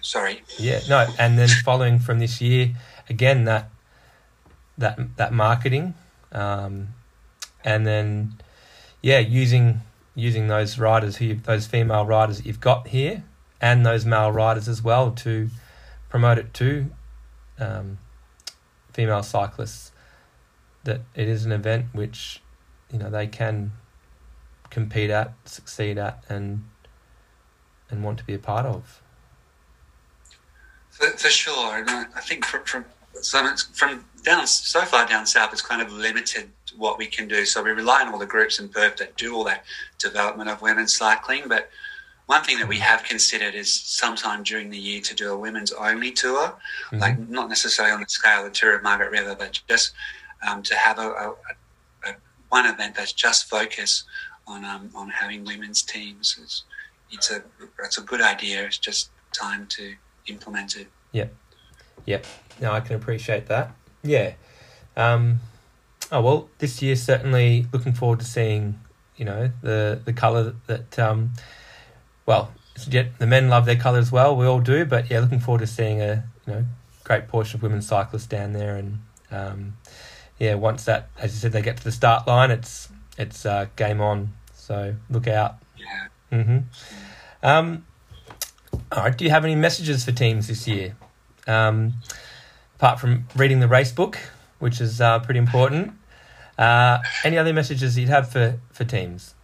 Sorry. 0.00 0.42
Yeah, 0.58 0.80
no, 0.88 1.06
and 1.18 1.38
then 1.38 1.48
following 1.64 1.98
from 1.98 2.18
this 2.18 2.40
year, 2.40 2.74
again 3.08 3.44
that 3.44 3.70
that 4.78 5.16
that 5.16 5.32
marketing, 5.32 5.94
um, 6.32 6.88
and 7.64 7.86
then 7.86 8.34
yeah, 9.02 9.18
using 9.18 9.80
using 10.14 10.48
those 10.48 10.78
riders 10.78 11.16
who 11.16 11.26
you've, 11.26 11.42
those 11.44 11.66
female 11.66 12.04
riders 12.04 12.38
that 12.38 12.46
you've 12.46 12.60
got 12.60 12.88
here, 12.88 13.24
and 13.60 13.84
those 13.84 14.04
male 14.04 14.30
riders 14.30 14.68
as 14.68 14.82
well 14.82 15.10
to 15.12 15.48
promote 16.08 16.38
it 16.38 16.52
to 16.54 16.90
um, 17.58 17.98
female 18.92 19.22
cyclists 19.22 19.92
that 20.84 21.00
it 21.14 21.28
is 21.28 21.44
an 21.44 21.52
event 21.52 21.86
which 21.92 22.42
you 22.92 22.98
know 22.98 23.10
they 23.10 23.26
can 23.26 23.72
compete 24.70 25.10
at, 25.10 25.32
succeed 25.44 25.98
at, 25.98 26.22
and 26.28 26.64
and 27.90 28.02
want 28.02 28.18
to 28.18 28.24
be 28.24 28.34
a 28.34 28.38
part 28.38 28.66
of. 28.66 29.01
For, 31.02 31.28
sure, 31.28 31.78
and 31.78 31.90
I 31.90 32.06
I 32.14 32.20
think 32.20 32.44
from, 32.44 32.62
from 32.64 32.84
so 33.20 33.56
from 33.72 34.04
down 34.24 34.46
so 34.46 34.82
far 34.82 35.06
down 35.06 35.26
south, 35.26 35.52
it's 35.52 35.62
kind 35.62 35.82
of 35.82 35.92
limited 35.92 36.48
what 36.76 36.98
we 36.98 37.06
can 37.06 37.28
do. 37.28 37.44
So 37.44 37.62
we 37.62 37.70
rely 37.70 38.02
on 38.02 38.12
all 38.12 38.18
the 38.18 38.26
groups 38.26 38.58
in 38.60 38.68
Perth 38.68 38.96
that 38.96 39.16
do 39.16 39.34
all 39.34 39.44
that 39.44 39.64
development 39.98 40.48
of 40.48 40.62
women's 40.62 40.94
cycling. 40.94 41.44
But 41.48 41.70
one 42.26 42.42
thing 42.44 42.58
that 42.58 42.68
we 42.68 42.78
have 42.78 43.02
considered 43.04 43.54
is 43.54 43.72
sometime 43.72 44.42
during 44.42 44.70
the 44.70 44.78
year 44.78 45.00
to 45.02 45.14
do 45.14 45.32
a 45.32 45.36
women's 45.36 45.72
only 45.72 46.12
tour, 46.12 46.48
mm-hmm. 46.48 46.98
like 46.98 47.18
not 47.28 47.48
necessarily 47.48 47.92
on 47.92 48.00
the 48.00 48.08
scale 48.08 48.46
of 48.46 48.52
the 48.52 48.58
Tour 48.58 48.76
of 48.76 48.82
Margaret 48.82 49.10
River, 49.10 49.34
but 49.38 49.60
just 49.68 49.92
um, 50.46 50.62
to 50.62 50.74
have 50.74 50.98
a, 50.98 51.08
a, 51.08 51.34
a, 52.06 52.14
one 52.48 52.66
event 52.66 52.94
that's 52.94 53.12
just 53.12 53.50
focused 53.50 54.04
on 54.46 54.64
um, 54.64 54.90
on 54.94 55.08
having 55.08 55.44
women's 55.44 55.82
teams. 55.82 56.38
It's, 56.40 56.64
it's 57.10 57.30
a 57.30 57.42
it's 57.84 57.98
a 57.98 58.02
good 58.02 58.20
idea. 58.20 58.64
It's 58.64 58.78
just 58.78 59.10
time 59.32 59.66
to 59.70 59.94
implement 60.26 60.76
it. 60.76 60.88
Yep. 61.12 61.34
Yep. 62.06 62.26
No, 62.60 62.72
I 62.72 62.80
can 62.80 62.96
appreciate 62.96 63.46
that. 63.46 63.72
Yeah. 64.02 64.34
Um, 64.96 65.40
oh 66.10 66.20
well, 66.20 66.48
this 66.58 66.82
year 66.82 66.96
certainly 66.96 67.66
looking 67.72 67.92
forward 67.92 68.20
to 68.20 68.26
seeing 68.26 68.78
you 69.16 69.24
know 69.24 69.50
the 69.62 70.00
the 70.04 70.12
colour 70.12 70.54
that 70.66 70.98
um, 70.98 71.32
well 72.26 72.52
the 73.18 73.26
men 73.26 73.48
love 73.48 73.66
their 73.66 73.76
colour 73.76 73.98
as 73.98 74.10
well. 74.10 74.36
We 74.36 74.46
all 74.46 74.60
do, 74.60 74.84
but 74.84 75.10
yeah, 75.10 75.20
looking 75.20 75.40
forward 75.40 75.60
to 75.60 75.66
seeing 75.66 76.00
a 76.00 76.24
you 76.46 76.52
know 76.52 76.64
great 77.04 77.28
portion 77.28 77.58
of 77.58 77.62
women 77.62 77.82
cyclists 77.82 78.26
down 78.26 78.52
there, 78.52 78.76
and 78.76 78.98
um, 79.30 79.76
yeah, 80.38 80.54
once 80.54 80.84
that 80.84 81.10
as 81.18 81.34
you 81.34 81.38
said 81.38 81.52
they 81.52 81.62
get 81.62 81.76
to 81.78 81.84
the 81.84 81.92
start 81.92 82.26
line, 82.26 82.50
it's 82.50 82.88
it's 83.18 83.44
uh, 83.46 83.66
game 83.76 84.00
on. 84.00 84.32
So 84.54 84.94
look 85.10 85.28
out. 85.28 85.56
Yeah. 85.76 86.38
Mm-hmm. 86.38 86.58
Um, 87.42 87.84
all 88.92 89.04
right. 89.04 89.16
Do 89.16 89.24
you 89.24 89.30
have 89.30 89.44
any 89.44 89.54
messages 89.54 90.04
for 90.04 90.12
teams 90.12 90.48
this 90.48 90.68
year? 90.68 90.96
Um, 91.46 91.94
apart 92.76 93.00
from 93.00 93.26
reading 93.36 93.60
the 93.60 93.68
race 93.68 93.92
book, 93.92 94.18
which 94.58 94.80
is 94.80 95.00
uh, 95.00 95.18
pretty 95.20 95.38
important. 95.38 95.92
Uh, 96.58 96.98
any 97.24 97.38
other 97.38 97.52
messages 97.52 97.98
you'd 97.98 98.08
have 98.08 98.30
for, 98.30 98.60
for 98.70 98.84
teams? 98.84 99.34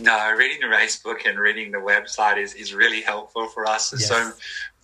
No, 0.00 0.32
reading 0.32 0.60
the 0.60 0.68
race 0.68 0.96
book 0.96 1.26
and 1.26 1.38
reading 1.38 1.70
the 1.72 1.78
website 1.78 2.38
is, 2.38 2.54
is 2.54 2.72
really 2.72 3.02
helpful 3.02 3.48
for 3.48 3.66
us. 3.66 3.92
Yes. 3.92 4.08
So, 4.08 4.32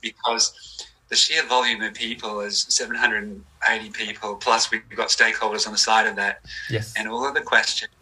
because 0.01 0.87
the 1.09 1.17
sheer 1.17 1.45
volume 1.47 1.81
of 1.83 1.95
people 1.95 2.41
is 2.41 2.67
780 2.69 3.91
people, 3.91 4.35
plus 4.37 4.71
we've 4.71 4.83
got 4.95 5.09
stakeholders 5.09 5.67
on 5.67 5.73
the 5.73 5.79
side 5.79 6.07
of 6.07 6.17
that. 6.17 6.41
Yes. 6.69 6.93
And 6.97 7.09
all 7.09 7.27
of 7.27 7.35
the 7.35 7.41
questions, 7.41 7.93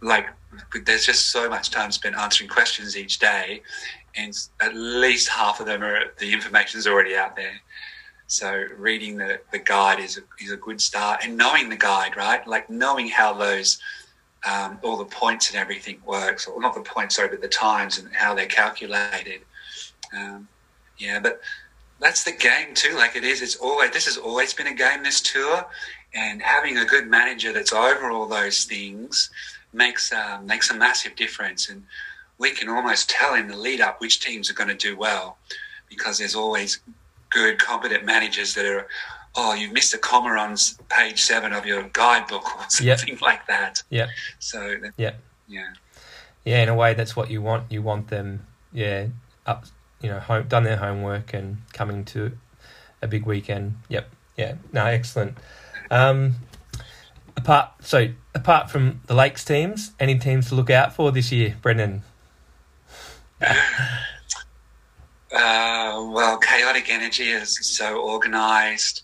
like, 0.00 0.28
there's 0.84 1.04
just 1.04 1.30
so 1.30 1.48
much 1.48 1.70
time 1.70 1.92
spent 1.92 2.16
answering 2.16 2.48
questions 2.48 2.96
each 2.96 3.18
day, 3.18 3.62
and 4.18 4.34
at 4.60 4.74
least 4.74 5.28
half 5.28 5.60
of 5.60 5.66
them 5.66 5.82
are 5.82 6.12
the 6.18 6.32
information 6.32 6.78
is 6.78 6.86
already 6.86 7.16
out 7.16 7.36
there. 7.36 7.60
So 8.26 8.64
reading 8.76 9.16
the, 9.16 9.40
the 9.52 9.58
guide 9.58 10.00
is 10.00 10.18
a, 10.18 10.44
is 10.44 10.52
a 10.52 10.56
good 10.56 10.80
start, 10.80 11.20
and 11.24 11.36
knowing 11.36 11.70
the 11.70 11.76
guide, 11.76 12.16
right? 12.16 12.46
Like 12.46 12.68
knowing 12.68 13.08
how 13.08 13.32
those 13.32 13.78
um, 14.48 14.78
all 14.82 14.96
the 14.96 15.04
points 15.04 15.50
and 15.50 15.58
everything 15.58 16.00
works, 16.04 16.46
or 16.46 16.60
not 16.60 16.74
the 16.74 16.82
points, 16.82 17.16
sorry, 17.16 17.28
but 17.28 17.40
the 17.40 17.48
times 17.48 17.98
and 17.98 18.12
how 18.12 18.34
they're 18.34 18.46
calculated. 18.46 19.40
Um, 20.16 20.48
yeah, 20.98 21.20
but 21.20 21.40
that's 22.00 22.24
the 22.24 22.32
game 22.32 22.74
too. 22.74 22.94
Like 22.96 23.16
it 23.16 23.24
is, 23.24 23.40
it's 23.40 23.56
always 23.56 23.92
this 23.92 24.04
has 24.04 24.18
always 24.18 24.52
been 24.52 24.66
a 24.66 24.74
game. 24.74 25.02
This 25.02 25.20
tour, 25.20 25.64
and 26.12 26.42
having 26.42 26.78
a 26.78 26.84
good 26.84 27.06
manager 27.06 27.52
that's 27.52 27.72
over 27.72 28.10
all 28.10 28.26
those 28.26 28.64
things 28.64 29.30
makes 29.72 30.12
uh, 30.12 30.40
makes 30.44 30.70
a 30.70 30.74
massive 30.74 31.16
difference. 31.16 31.68
And 31.68 31.84
we 32.38 32.50
can 32.52 32.68
almost 32.68 33.10
tell 33.10 33.34
in 33.34 33.48
the 33.48 33.56
lead 33.56 33.80
up 33.80 34.00
which 34.00 34.20
teams 34.20 34.50
are 34.50 34.54
going 34.54 34.68
to 34.68 34.76
do 34.76 34.96
well 34.96 35.38
because 35.88 36.18
there's 36.18 36.34
always 36.34 36.80
good, 37.30 37.58
competent 37.58 38.04
managers 38.04 38.54
that 38.54 38.64
are, 38.64 38.86
oh, 39.34 39.54
you 39.54 39.70
missed 39.72 39.92
a 39.92 39.98
comma 39.98 40.30
on 40.30 40.56
page 40.88 41.22
seven 41.22 41.52
of 41.52 41.66
your 41.66 41.82
guidebook 41.92 42.44
or 42.56 42.64
something 42.68 43.08
yep. 43.08 43.20
like 43.20 43.46
that. 43.48 43.82
Yeah. 43.90 44.08
So, 44.38 44.76
yeah. 44.96 45.12
Yeah. 45.48 45.68
Yeah, 46.44 46.62
in 46.62 46.68
a 46.68 46.74
way, 46.74 46.94
that's 46.94 47.16
what 47.16 47.30
you 47.30 47.42
want. 47.42 47.70
You 47.70 47.82
want 47.82 48.08
them, 48.08 48.46
yeah, 48.72 49.08
up, 49.44 49.64
you 50.00 50.08
know, 50.08 50.20
home, 50.20 50.46
done 50.48 50.62
their 50.62 50.76
homework 50.76 51.34
and 51.34 51.58
coming 51.72 52.04
to 52.06 52.32
a 53.02 53.08
big 53.08 53.26
weekend. 53.26 53.76
Yep. 53.88 54.08
Yeah. 54.36 54.54
No, 54.72 54.86
excellent. 54.86 55.36
Um, 55.90 56.36
apart, 57.36 57.70
so 57.82 58.08
apart 58.34 58.70
from 58.70 59.00
the 59.06 59.14
Lakes 59.14 59.44
teams, 59.44 59.92
any 59.98 60.18
teams 60.18 60.48
to 60.48 60.54
look 60.54 60.70
out 60.70 60.94
for 60.94 61.10
this 61.12 61.32
year, 61.32 61.56
Brendon? 61.60 62.02
Uh, 65.30 66.08
well, 66.10 66.38
chaotic 66.38 66.88
energy 66.88 67.30
is 67.30 67.58
so 67.60 68.00
organized, 68.00 69.02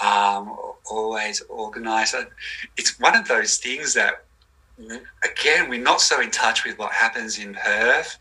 um, 0.00 0.56
always 0.88 1.40
organized. 1.48 2.14
It's 2.76 2.98
one 3.00 3.16
of 3.16 3.26
those 3.26 3.56
things 3.56 3.92
that, 3.94 4.24
again, 5.24 5.68
we're 5.68 5.82
not 5.82 6.00
so 6.00 6.20
in 6.20 6.30
touch 6.30 6.64
with 6.64 6.78
what 6.78 6.92
happens 6.92 7.40
in 7.40 7.54
Perth, 7.54 8.16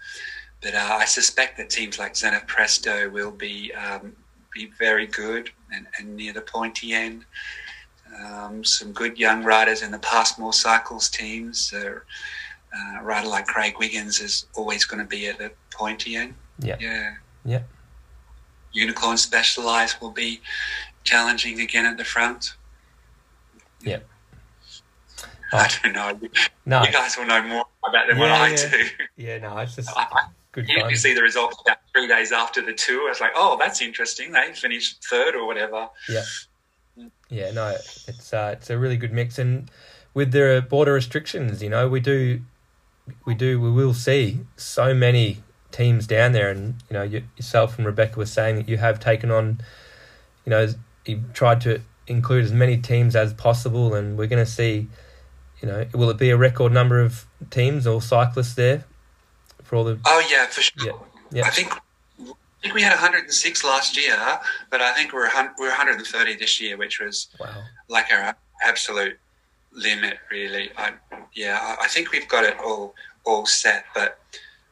but 0.63 0.73
uh, 0.73 0.97
I 0.99 1.05
suspect 1.05 1.57
that 1.57 1.69
teams 1.69 1.99
like 1.99 2.15
Zenith 2.15 2.47
Presto 2.47 3.07
will 3.10 3.31
be 3.31 3.71
um, 3.73 4.15
be 4.51 4.71
very 4.79 5.05
good 5.05 5.51
and, 5.71 5.86
and, 5.99 6.15
near 6.15 6.33
the 6.33 6.41
pointy 6.41 6.93
end. 6.93 7.23
Um, 8.19 8.63
some 8.63 8.91
good 8.91 9.19
young 9.19 9.43
riders 9.43 9.83
in 9.83 9.91
the 9.91 9.99
Passmore 9.99 10.53
Cycles 10.53 11.10
teams. 11.10 11.71
Uh, 11.71 11.99
a 12.73 13.03
rider 13.03 13.27
like 13.27 13.47
Craig 13.47 13.75
Wiggins 13.80 14.19
is 14.19 14.45
always 14.56 14.86
going 14.86 14.99
to 14.99 15.08
be 15.08 15.27
at 15.27 15.38
the 15.38 15.51
pointy 15.71 16.15
end. 16.15 16.36
Yeah. 16.60 16.77
Yeah. 16.80 17.15
Yeah. 17.45 17.62
Unicorn 18.73 19.17
Specialized 19.17 19.97
will 20.01 20.12
be 20.12 20.41
challenging 21.03 21.62
again 21.62 21.86
at 21.86 21.97
the 21.97 22.03
front. 22.03 22.56
Yeah. 23.82 23.99
Oh. 25.53 25.58
I 25.58 25.69
don't 25.82 25.93
know. 25.93 26.19
No. 26.65 26.84
You 26.84 26.91
guys 26.91 27.17
will 27.17 27.25
know 27.25 27.41
more 27.43 27.65
about 27.88 28.08
them 28.08 28.17
yeah, 28.17 28.23
than 28.23 28.32
I 28.32 28.49
yeah. 28.49 28.69
do. 28.69 28.84
Yeah, 29.15 29.38
no, 29.39 29.58
it's 29.60 29.75
just 29.75 29.89
good 30.51 30.67
you, 30.67 30.89
you 30.89 30.95
see 30.95 31.13
the 31.13 31.21
results 31.21 31.58
about 31.62 31.77
three 31.93 32.08
days 32.08 32.32
after 32.32 32.62
the 32.62 32.73
tour. 32.73 33.10
It's 33.10 33.21
like, 33.21 33.32
oh, 33.36 33.58
that's 33.58 33.82
interesting. 33.82 34.32
They 34.34 34.51
finished 34.53 35.06
third 35.06 35.36
or 35.36 35.45
whatever. 35.45 35.88
Yeah. 36.10 36.23
Yeah, 37.30 37.51
no, 37.51 37.75
it's 38.08 38.34
uh, 38.34 38.56
it's 38.58 38.69
a 38.69 38.77
really 38.77 38.97
good 38.97 39.13
mix, 39.13 39.38
and 39.38 39.69
with 40.13 40.32
the 40.32 40.65
border 40.67 40.93
restrictions, 40.93 41.62
you 41.62 41.69
know, 41.69 41.88
we 41.88 41.99
do, 41.99 42.41
we 43.25 43.33
do, 43.33 43.59
we 43.59 43.71
will 43.71 43.93
see 43.93 44.39
so 44.55 44.93
many 44.93 45.37
teams 45.71 46.07
down 46.07 46.31
there, 46.31 46.49
and 46.49 46.75
you 46.89 46.93
know 46.93 47.03
you, 47.03 47.23
yourself 47.35 47.77
and 47.77 47.85
Rebecca 47.85 48.17
were 48.17 48.25
saying 48.25 48.55
that 48.55 48.69
you 48.69 48.77
have 48.77 48.99
taken 48.99 49.31
on, 49.31 49.61
you 50.45 50.49
know, 50.49 50.67
you've 51.05 51.33
tried 51.33 51.61
to 51.61 51.81
include 52.07 52.45
as 52.45 52.51
many 52.51 52.77
teams 52.77 53.15
as 53.15 53.33
possible, 53.33 53.93
and 53.93 54.17
we're 54.17 54.27
going 54.27 54.43
to 54.43 54.51
see, 54.51 54.87
you 55.61 55.67
know, 55.67 55.85
will 55.93 56.09
it 56.09 56.17
be 56.17 56.29
a 56.29 56.37
record 56.37 56.71
number 56.71 56.99
of 57.01 57.25
teams 57.49 57.85
or 57.85 58.01
cyclists 58.01 58.55
there 58.55 58.85
for 59.63 59.75
all 59.75 59.83
the? 59.83 59.99
Oh 60.05 60.27
yeah, 60.29 60.47
for 60.47 60.61
sure. 60.61 60.85
Yeah, 60.85 61.39
yeah. 61.39 61.45
I 61.45 61.49
think 61.49 61.73
I 62.19 62.33
think 62.61 62.73
we 62.73 62.81
had 62.81 62.91
106 62.91 63.63
last 63.63 63.97
year, 63.97 64.17
but 64.69 64.81
I 64.81 64.93
think 64.93 65.13
we're 65.13 65.29
we're 65.57 65.67
130 65.67 66.35
this 66.35 66.59
year, 66.59 66.77
which 66.77 66.99
was 66.99 67.27
wow. 67.39 67.63
like 67.87 68.11
our 68.11 68.35
absolute 68.63 69.19
limit, 69.77 70.17
really. 70.29 70.71
I, 70.77 70.93
yeah, 71.33 71.75
I 71.79 71.87
think 71.87 72.11
we've 72.11 72.27
got 72.27 72.43
it 72.43 72.57
all 72.63 72.95
all 73.23 73.45
set, 73.45 73.85
but 73.93 74.19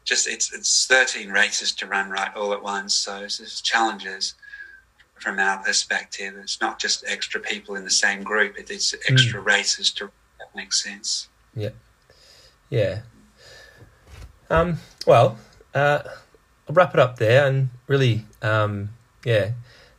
just 0.03 0.27
it's 0.27 0.53
it's 0.53 0.87
13 0.87 1.29
races 1.29 1.71
to 1.73 1.85
run 1.87 2.09
right 2.09 2.35
all 2.35 2.51
at 2.53 2.61
once. 2.61 2.93
So 2.93 3.19
there's 3.19 3.61
challenges 3.61 4.33
from 5.19 5.39
our 5.39 5.63
perspective. 5.63 6.35
It's 6.37 6.59
not 6.59 6.79
just 6.79 7.03
extra 7.07 7.39
people 7.39 7.75
in 7.75 7.83
the 7.83 7.91
same 7.91 8.23
group. 8.23 8.55
It's 8.57 8.93
extra 9.07 9.41
mm. 9.41 9.45
races 9.45 9.91
to 9.93 10.09
that 10.39 10.55
makes 10.55 10.83
sense. 10.83 11.29
Yeah, 11.55 11.69
yeah. 12.69 13.01
Um, 14.49 14.79
well, 15.07 15.37
uh, 15.73 15.99
I'll 16.67 16.75
wrap 16.75 16.93
it 16.93 16.99
up 16.99 17.17
there, 17.17 17.47
and 17.47 17.69
really, 17.87 18.25
um, 18.41 18.89
yeah. 19.23 19.51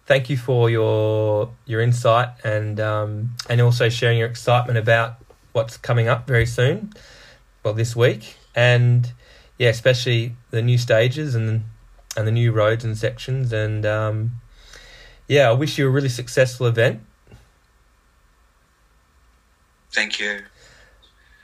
Thank 0.07 0.31
you 0.31 0.37
for 0.37 0.71
your 0.71 1.51
your 1.67 1.81
insight 1.81 2.29
and 2.45 2.79
um, 2.81 3.31
and 3.49 3.61
also 3.61 3.89
sharing 3.89 4.19
your 4.19 4.29
excitement 4.29 4.79
about 4.79 5.17
what's 5.53 5.77
coming 5.77 6.09
up 6.09 6.27
very 6.27 6.47
soon. 6.47 6.93
Well, 7.65 7.75
this 7.75 7.97
week 7.97 8.37
and 8.55 9.13
yeah, 9.59 9.69
especially 9.69 10.35
the 10.51 10.63
new 10.63 10.79
stages 10.79 11.35
and 11.35 11.65
and 12.17 12.27
the 12.27 12.33
new 12.33 12.51
roads 12.51 12.85
and 12.85 12.97
sections. 12.97 13.53
And 13.53 13.85
um, 13.85 14.33
yeah, 15.29 15.49
I 15.49 15.53
wish 15.53 15.79
you 15.79 15.87
a 15.87 15.91
really 15.91 16.09
successful 16.09 16.67
event. 16.67 17.03
Thank 19.93 20.19
you. 20.19 20.43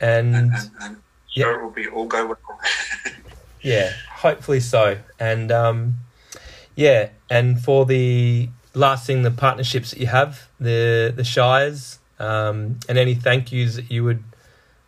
And, 0.00 0.34
and, 0.34 0.52
and, 0.52 0.70
and 0.80 0.96
sure 1.28 1.52
yeah. 1.52 1.58
it 1.58 1.62
will 1.62 1.70
be 1.70 1.88
all 1.88 2.06
go 2.06 2.26
well. 2.26 2.60
yeah, 3.62 3.92
hopefully 4.10 4.60
so. 4.60 4.98
And 5.20 5.52
um, 5.52 5.94
yeah, 6.74 7.10
and 7.32 7.58
for 7.60 7.86
the 7.86 8.48
last 8.74 9.06
thing, 9.06 9.22
the 9.22 9.30
partnerships 9.30 9.90
that 9.90 9.98
you 10.00 10.06
have, 10.06 10.48
the 10.60 11.12
the 11.16 11.24
shires, 11.24 11.98
um, 12.18 12.78
and 12.88 12.98
any 12.98 13.14
thank 13.14 13.50
yous 13.52 13.76
that 13.76 13.90
you 13.90 14.04
would. 14.04 14.22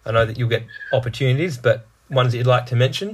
I 0.06 0.12
know 0.12 0.26
that 0.26 0.36
you'll 0.38 0.50
get 0.50 0.64
opportunities, 0.92 1.56
but 1.56 1.86
ones 2.10 2.32
that 2.32 2.38
you'd 2.38 2.46
like 2.46 2.66
to 2.66 2.76
mention? 2.76 3.08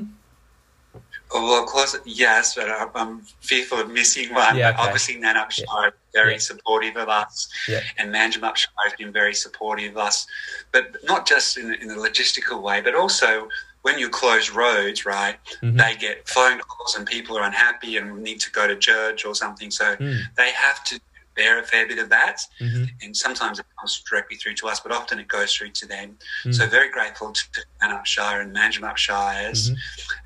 Well, 1.32 1.62
of 1.62 1.68
course, 1.68 1.96
yes, 2.04 2.56
but 2.56 2.68
I'm 2.96 3.20
fearful 3.40 3.78
of 3.78 3.88
missing 3.88 4.34
one. 4.34 4.56
Yeah, 4.56 4.70
okay. 4.70 4.82
obviously, 4.82 5.14
Nannup 5.16 5.52
Shire 5.52 5.88
is 5.88 5.94
very 6.12 6.32
Yeah. 6.32 6.38
supportive 6.38 6.96
of 6.96 7.08
us, 7.08 7.48
Yeah. 7.68 7.82
and 7.98 8.12
Manjimup 8.12 8.56
Shire 8.56 8.82
has 8.82 8.94
been 8.98 9.12
very 9.12 9.34
supportive 9.34 9.92
of 9.92 9.98
us. 10.08 10.26
But 10.72 10.84
not 11.04 11.28
just 11.28 11.56
in, 11.56 11.72
in 11.74 11.88
a 11.92 11.94
logistical 11.94 12.60
way, 12.62 12.80
but 12.80 12.96
also 12.96 13.48
when 13.82 13.98
you 13.98 14.08
close 14.08 14.50
roads, 14.50 15.04
right? 15.06 15.38
Mhm. 15.62 15.78
They 15.78 15.96
get 15.96 16.28
phone 16.28 16.58
calls 16.60 16.96
and 16.96 17.06
people 17.06 17.36
are 17.38 17.42
unhappy 17.44 17.96
and 17.96 18.22
need 18.22 18.40
to 18.42 18.50
go 18.50 18.66
to 18.68 18.76
church 18.76 19.24
or 19.24 19.34
something. 19.34 19.70
So 19.70 19.96
Mm. 19.96 20.22
they 20.36 20.50
have 20.52 20.84
to 20.84 21.00
bear 21.34 21.58
a 21.58 21.62
fair 21.62 21.86
bit 21.86 21.98
of 21.98 22.10
that. 22.10 22.42
Mhm. 22.60 22.90
And 23.00 23.16
sometimes 23.16 23.58
it 23.58 23.64
comes 23.78 24.00
directly 24.00 24.36
through 24.36 24.54
to 24.56 24.68
us, 24.68 24.80
but 24.80 24.92
often 24.92 25.18
it 25.18 25.28
goes 25.28 25.54
through 25.54 25.70
to 25.70 25.86
them. 25.86 26.18
Mm. 26.44 26.54
So 26.54 26.66
very 26.66 26.90
grateful 26.90 27.32
to 27.32 27.42
Nannup 27.80 28.04
Shire 28.04 28.40
and 28.42 28.54
Manjimup 28.54 28.98
Shires. 28.98 29.70
Mhm. 29.70 29.76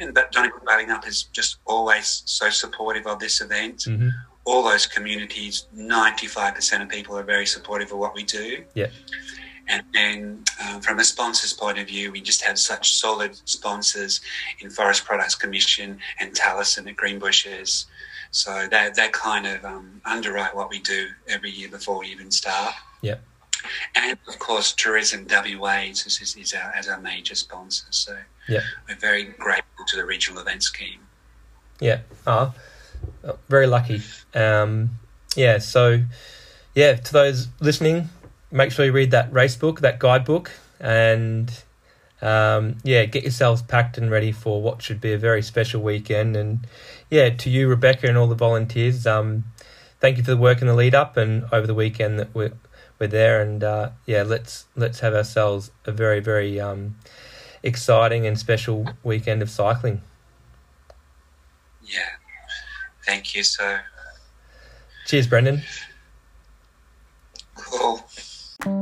And 0.01 0.15
but 0.15 0.33
Donnybrook 0.33 0.65
Balingup 0.65 1.07
is 1.07 1.25
just 1.25 1.59
always 1.67 2.23
so 2.25 2.51
supportive 2.51 3.07
of 3.07 3.21
this 3.21 3.41
event. 3.41 3.81
Mhm. 3.87 4.13
All 4.45 4.63
those 4.65 4.87
communities, 4.87 5.67
95% 5.73 6.83
of 6.83 6.89
people 6.89 7.17
are 7.17 7.23
very 7.23 7.47
supportive 7.47 7.93
of 7.93 7.99
what 7.99 8.15
we 8.15 8.25
do. 8.25 8.65
Yeah. 8.75 8.89
And 9.69 9.83
then 9.95 10.45
um, 10.63 10.81
from 10.81 10.99
a 10.99 11.05
sponsor's 11.05 11.53
point 11.53 11.79
of 11.79 11.87
view, 11.87 12.13
we 12.13 12.21
just 12.21 12.43
have 12.43 12.59
such 12.59 12.93
solid 12.95 13.37
sponsors 13.49 14.21
in 14.61 14.71
Forest 14.71 15.05
Products 15.05 15.35
Commission 15.35 15.99
and 16.21 16.33
Talison 16.33 16.87
at 16.89 16.97
Greenbushes. 16.97 17.87
So 18.31 18.67
they, 18.71 18.91
they 18.95 19.09
kind 19.09 19.47
of 19.47 19.65
um, 19.65 20.01
underwrite 20.05 20.55
what 20.55 20.69
we 20.69 20.81
do 20.81 21.09
every 21.29 21.51
year 21.51 21.69
before 21.69 21.99
we 22.01 22.09
even 22.09 22.31
start. 22.31 22.75
Yeah. 23.01 23.17
And 23.95 24.19
of 24.29 24.39
course, 24.39 24.73
Tourism 24.73 25.27
WA 25.31 25.85
is, 25.89 26.07
is, 26.07 26.37
is 26.37 26.53
our, 26.53 26.73
as 26.73 26.89
our 26.89 27.01
major 27.01 27.35
sponsor. 27.35 27.87
So 27.91 28.17
Yeah. 28.49 28.61
we're 28.89 28.97
very 28.97 29.25
grateful 29.25 29.87
to 29.87 29.97
the 29.97 30.05
regional 30.05 30.43
event 30.43 30.63
scheme. 30.63 31.01
Yeah. 31.81 32.01
Ah, 32.27 32.53
oh, 33.25 33.39
very 33.49 33.67
lucky. 33.67 34.03
Um, 34.35 34.91
yeah. 35.37 35.59
So, 35.59 36.03
yeah, 36.75 36.95
to 36.95 37.13
those 37.13 37.49
listening, 37.61 38.11
make 38.55 38.71
sure 38.71 38.87
you 38.87 38.93
read 38.93 39.11
that 39.11 39.33
race 39.33 39.57
book, 39.57 39.81
that 39.81 39.99
guidebook, 39.99 40.53
and 40.81 41.53
um, 42.23 42.77
yeah, 42.85 43.05
get 43.05 43.25
yourselves 43.25 43.61
packed 43.63 43.99
and 43.99 44.11
ready 44.11 44.33
for 44.33 44.63
what 44.63 44.81
should 44.81 45.01
be 45.01 45.13
a 45.13 45.19
very 45.19 45.43
special 45.43 45.83
weekend. 45.83 46.37
And 46.37 46.67
yeah, 47.11 47.31
to 47.31 47.51
you, 47.51 47.69
Rebecca, 47.69 48.07
and 48.07 48.17
all 48.17 48.29
the 48.29 48.35
volunteers, 48.35 49.07
um, 49.07 49.45
thank 50.01 50.17
you 50.17 50.23
for 50.23 50.31
the 50.31 50.37
work 50.37 50.63
in 50.63 50.69
the 50.69 50.75
lead 50.75 50.95
up 50.95 51.17
and 51.17 51.45
over 51.53 51.67
the 51.67 51.75
weekend 51.75 52.19
that 52.19 52.35
we're 52.35 52.53
we're 52.99 53.09
there. 53.09 53.43
And 53.43 53.63
uh, 53.65 53.91
yeah, 54.07 54.23
let's 54.23 54.67
let's 54.77 55.01
have 55.01 55.15
ourselves 55.15 55.71
a 55.85 55.93
very 55.93 56.21
very 56.21 56.61
um, 56.61 56.97
exciting 57.63 58.27
and 58.27 58.39
special 58.39 58.87
weekend 59.03 59.43
of 59.43 59.51
cycling. 59.51 60.01
Yeah. 61.83 62.09
Thank 63.05 63.35
you. 63.35 63.43
So 63.43 63.81
Cheers, 65.07 65.27
Brendon. 65.27 65.63
cool. 67.57 68.03
Back 68.65 68.73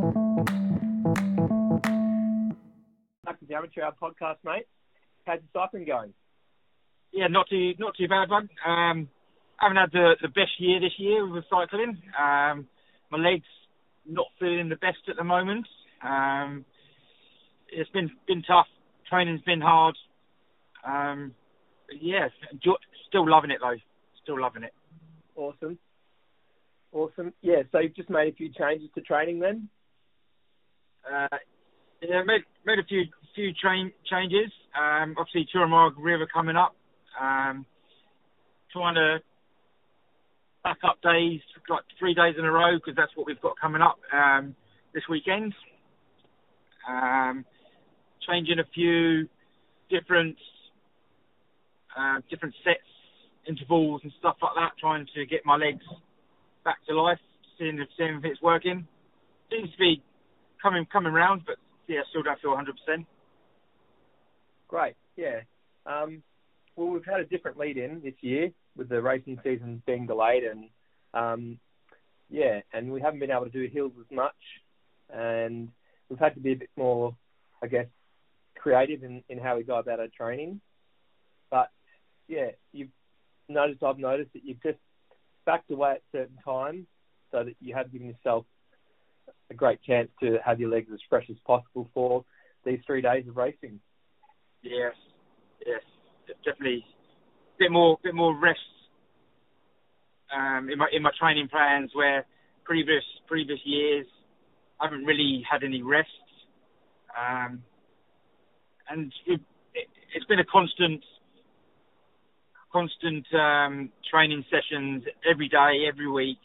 to 3.41 3.47
the 3.49 3.55
Amateur 3.57 3.83
Hour 3.83 3.95
podcast, 4.01 4.37
mate. 4.45 4.67
How's 5.25 5.41
the 5.41 5.47
cycling 5.53 5.85
going? 5.85 6.15
Yeah, 7.13 7.27
not 7.27 7.49
too 7.51 7.73
not 7.81 7.97
too 7.97 8.07
bad, 8.07 8.29
bud. 8.29 8.49
Um, 8.65 9.09
I 9.59 9.65
haven't 9.65 9.79
had 9.79 9.91
the, 9.93 10.15
the 10.23 10.29
best 10.29 10.53
year 10.59 10.79
this 10.79 10.93
year 10.99 11.29
with 11.29 11.43
cycling. 11.51 12.01
Um, 12.17 12.69
my 13.11 13.19
legs 13.19 13.43
not 14.09 14.27
feeling 14.39 14.69
the 14.69 14.77
best 14.77 14.99
at 15.09 15.17
the 15.17 15.25
moment. 15.25 15.67
Um, 16.01 16.65
it's 17.73 17.91
been 17.91 18.13
been 18.29 18.43
tough. 18.43 18.69
Training's 19.11 19.43
been 19.43 19.61
hard. 19.61 19.97
Um, 20.87 21.35
but 21.89 21.97
yeah, 22.01 22.29
still 23.09 23.29
loving 23.29 23.51
it 23.51 23.59
though. 23.61 23.79
Still 24.23 24.41
loving 24.41 24.63
it. 24.63 24.75
Awesome. 25.35 25.77
Awesome. 26.93 27.33
Yeah, 27.41 27.63
so 27.73 27.79
you've 27.79 27.97
just 27.97 28.11
made 28.11 28.33
a 28.33 28.37
few 28.37 28.51
changes 28.53 28.91
to 28.95 29.01
training 29.01 29.41
then? 29.41 29.69
Uh, 31.11 31.39
yeah, 32.03 32.23
made 32.25 32.43
made 32.67 32.79
a 32.79 32.85
few 32.85 33.05
few 33.35 33.53
train 33.55 33.93
changes. 34.11 34.53
Um, 34.79 35.15
obviously, 35.19 35.49
Turamog 35.55 35.93
River 35.99 36.27
coming 36.33 36.57
up. 36.57 36.77
Um, 37.21 37.65
trying 38.73 38.95
to 38.95 39.19
back 40.63 40.79
up 40.85 41.01
days, 41.03 41.41
like 41.69 41.83
three 41.99 42.15
days 42.15 42.35
in 42.39 42.45
a 42.45 42.51
row, 42.51 42.77
because 42.77 42.95
that's 42.97 43.13
what 43.17 43.27
we've 43.27 43.41
got 43.41 43.59
coming 43.61 43.83
up 43.83 43.99
um, 44.13 44.55
this 44.95 45.03
weekend. 45.09 45.55
Um, 46.89 47.45
changing 48.29 48.59
a 48.59 48.65
few 48.75 49.29
different 49.91 50.37
uh, 51.97 52.21
different 52.31 52.55
sets, 52.65 52.81
intervals, 53.49 54.01
and 54.05 54.13
stuff 54.19 54.37
like 54.43 54.53
that. 54.57 54.73
Trying 54.79 55.07
to 55.15 55.25
get 55.27 55.41
my 55.47 55.57
legs 55.57 55.85
back 56.65 56.79
to 56.89 57.01
life, 57.01 57.19
seeing 57.59 57.79
if 57.79 57.89
seeing 57.97 58.17
if 58.17 58.25
it's 58.25 58.43
working. 58.43 58.87
Seems 59.51 59.71
to 59.71 59.79
be 59.79 60.03
coming 60.63 60.87
coming 60.91 61.13
round, 61.13 61.43
but 61.47 61.57
yeah, 61.89 62.01
still 62.11 62.23
don't 62.23 62.41
feel 62.41 62.53
100%. 62.53 63.05
Great, 64.69 64.95
yeah. 65.17 65.41
Um, 65.85 66.23
well, 66.77 66.89
we've 66.89 67.05
had 67.05 67.21
a 67.21 67.25
different 67.25 67.59
lead 67.59 67.77
in 67.77 68.01
this 68.03 68.15
year 68.21 68.51
with 68.77 68.89
the 68.89 69.03
racing 69.03 69.39
season 69.45 69.83
being 69.87 70.07
delayed 70.07 70.45
and, 70.45 70.69
um, 71.13 71.59
yeah, 72.31 72.61
and 72.73 72.91
we 72.91 73.01
haven't 73.01 73.21
been 73.21 73.31
able 73.31 73.45
to 73.45 73.51
do 73.51 73.69
hills 73.71 73.93
as 74.01 74.07
much 74.11 74.35
and 75.13 75.69
we've 76.09 76.19
had 76.19 76.35
to 76.35 76.41
be 76.41 76.53
a 76.53 76.57
bit 76.57 76.71
more, 76.77 77.15
I 77.63 77.67
guess, 77.67 77.87
creative 78.57 79.03
in, 79.03 79.23
in 79.29 79.39
how 79.39 79.57
we 79.57 79.65
go 79.65 79.79
about 79.79 80.01
our 80.01 80.09
training. 80.17 80.61
But, 81.51 81.69
yeah, 82.29 82.53
you've 82.73 82.89
noticed, 83.49 83.83
I've 83.83 83.99
noticed 83.99 84.33
that 84.33 84.45
you've 84.45 84.63
just 84.63 84.79
backed 85.47 85.71
away 85.71 85.93
at 85.93 86.03
certain 86.13 86.37
times 86.45 86.87
so 87.31 87.45
that 87.45 87.55
you 87.61 87.75
have 87.75 87.93
given 87.93 88.09
yourself 88.09 88.45
a 89.51 89.55
great 89.55 89.83
chance 89.83 90.09
to 90.21 90.39
have 90.45 90.61
your 90.61 90.71
legs 90.71 90.89
as 90.93 91.01
fresh 91.09 91.27
as 91.31 91.37
possible 91.47 91.89
for 91.95 92.25
these 92.65 92.79
three 92.87 93.03
days 93.03 93.27
of 93.29 93.37
racing. 93.37 93.81
Yes, 94.63 94.95
yes, 95.67 95.83
definitely. 96.45 96.85
a 96.85 97.59
Bit 97.59 97.73
more, 97.73 97.99
bit 98.03 98.15
more 98.15 98.37
rest 98.39 98.59
um, 100.35 100.69
in 100.71 100.79
my 100.79 100.89
in 100.93 101.03
my 101.03 101.11
training 101.19 101.49
plans. 101.49 101.91
Where 101.95 102.25
previous 102.65 103.05
previous 103.27 103.61
years, 103.65 104.07
I 104.81 104.87
haven't 104.87 105.05
really 105.05 105.45
had 105.51 105.63
any 105.63 105.83
rest, 105.83 106.09
um, 107.19 107.63
and 108.89 109.13
it, 109.27 109.41
it, 109.75 109.89
it's 110.15 110.25
been 110.27 110.39
a 110.39 110.45
constant, 110.45 111.05
constant 112.73 113.27
um, 113.35 113.91
training 114.11 114.45
sessions 114.51 115.05
every 115.31 115.49
day, 115.49 115.87
every 115.89 116.11
week 116.11 116.39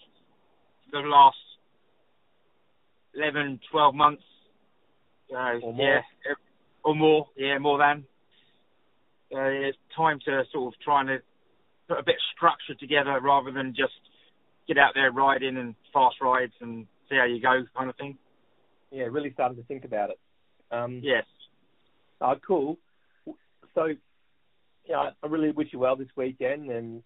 for 0.91 1.01
the 1.01 1.07
last 1.07 1.37
11, 3.15 3.59
12 3.71 3.95
months. 3.95 4.23
So, 5.29 5.35
Or 5.35 5.73
more. 5.73 5.85
yeah, 5.85 6.01
or 6.83 6.95
more, 6.95 7.27
yeah, 7.35 7.57
more 7.57 7.77
than. 7.77 8.05
Uh, 9.33 9.67
it's 9.67 9.77
time 9.95 10.19
to 10.25 10.43
sort 10.53 10.73
of 10.73 10.79
trying 10.81 11.07
to 11.07 11.17
put 11.89 11.99
a 11.99 12.03
bit 12.03 12.15
of 12.15 12.21
structure 12.35 12.75
together 12.79 13.19
rather 13.21 13.51
than 13.51 13.73
just 13.75 13.93
get 14.67 14.77
out 14.77 14.91
there 14.93 15.11
riding 15.11 15.57
and 15.57 15.75
fast 15.93 16.15
rides 16.21 16.53
and 16.61 16.85
see 17.09 17.15
how 17.15 17.25
you 17.25 17.41
go 17.41 17.63
kind 17.75 17.89
of 17.89 17.95
thing. 17.97 18.17
Yeah, 18.91 19.05
really 19.05 19.31
starting 19.33 19.57
to 19.57 19.63
think 19.63 19.83
about 19.83 20.11
it. 20.11 20.19
Um, 20.71 21.01
Yes. 21.03 21.25
Oh, 22.21 22.35
cool. 22.45 22.77
So, 23.75 23.89
yeah, 24.87 25.09
I 25.21 25.27
really 25.27 25.51
wish 25.51 25.69
you 25.71 25.79
well 25.79 25.95
this 25.95 26.07
weekend, 26.15 26.71
and 26.71 27.03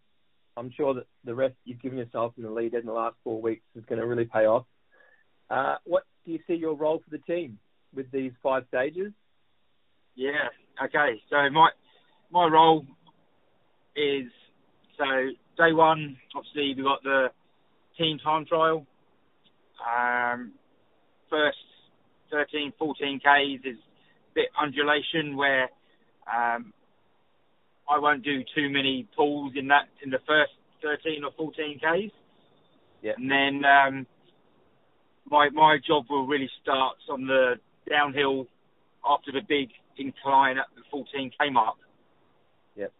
I'm 0.57 0.71
sure 0.75 0.93
that 0.93 1.05
the 1.23 1.35
rest 1.35 1.55
you've 1.65 1.81
given 1.81 1.97
yourself 1.97 2.33
in 2.37 2.43
the 2.43 2.51
lead 2.51 2.73
in 2.73 2.85
the 2.85 2.93
last 2.93 3.15
four 3.23 3.41
weeks 3.41 3.63
is 3.75 3.85
going 3.85 3.99
to 3.99 4.07
really 4.07 4.25
pay 4.25 4.45
off. 4.45 4.65
Uh, 5.49 5.75
what 5.85 6.03
do 6.25 6.31
you 6.31 6.39
see 6.47 6.53
your 6.53 6.75
role 6.75 6.99
for 7.03 7.09
the 7.09 7.23
team 7.23 7.57
with 7.93 8.09
these 8.11 8.31
five 8.41 8.63
stages? 8.67 9.11
Yeah. 10.15 10.49
Okay. 10.83 11.21
So 11.29 11.49
my 11.49 11.69
my 12.31 12.45
role 12.47 12.85
is 13.95 14.27
so 14.97 15.05
day 15.57 15.73
one. 15.73 16.17
Obviously, 16.35 16.73
we've 16.75 16.85
got 16.85 17.03
the 17.03 17.27
team 17.97 18.17
time 18.19 18.45
trial. 18.45 18.85
Um, 19.81 20.53
first 21.29 21.57
13, 22.31 22.73
14 22.77 23.19
k's 23.19 23.59
is 23.65 23.77
a 23.77 24.33
bit 24.35 24.45
undulation 24.61 25.35
where 25.35 25.69
um, 26.31 26.71
I 27.91 27.99
won't 27.99 28.23
do 28.23 28.41
too 28.56 28.69
many 28.69 29.08
pulls 29.15 29.54
in 29.56 29.67
that 29.67 29.89
in 30.04 30.12
the 30.12 30.19
first 30.25 30.51
13 30.82 31.23
or 31.23 31.32
14 31.38 31.80
k's. 31.80 32.12
Yeah. 33.01 33.13
And 33.17 33.30
then 33.30 33.65
um, 33.65 34.08
my 35.30 35.49
my 35.49 35.77
job 35.86 36.06
will 36.10 36.25
really 36.25 36.49
start 36.62 36.97
on 37.10 37.27
the 37.27 37.56
downhill 37.89 38.47
after 39.06 39.32
the 39.32 39.41
big 39.47 39.69
incline 39.97 40.58
at 40.58 40.67
the 40.75 40.84
14k 40.95 41.51
mark. 41.51 41.75
Yep. 42.77 42.93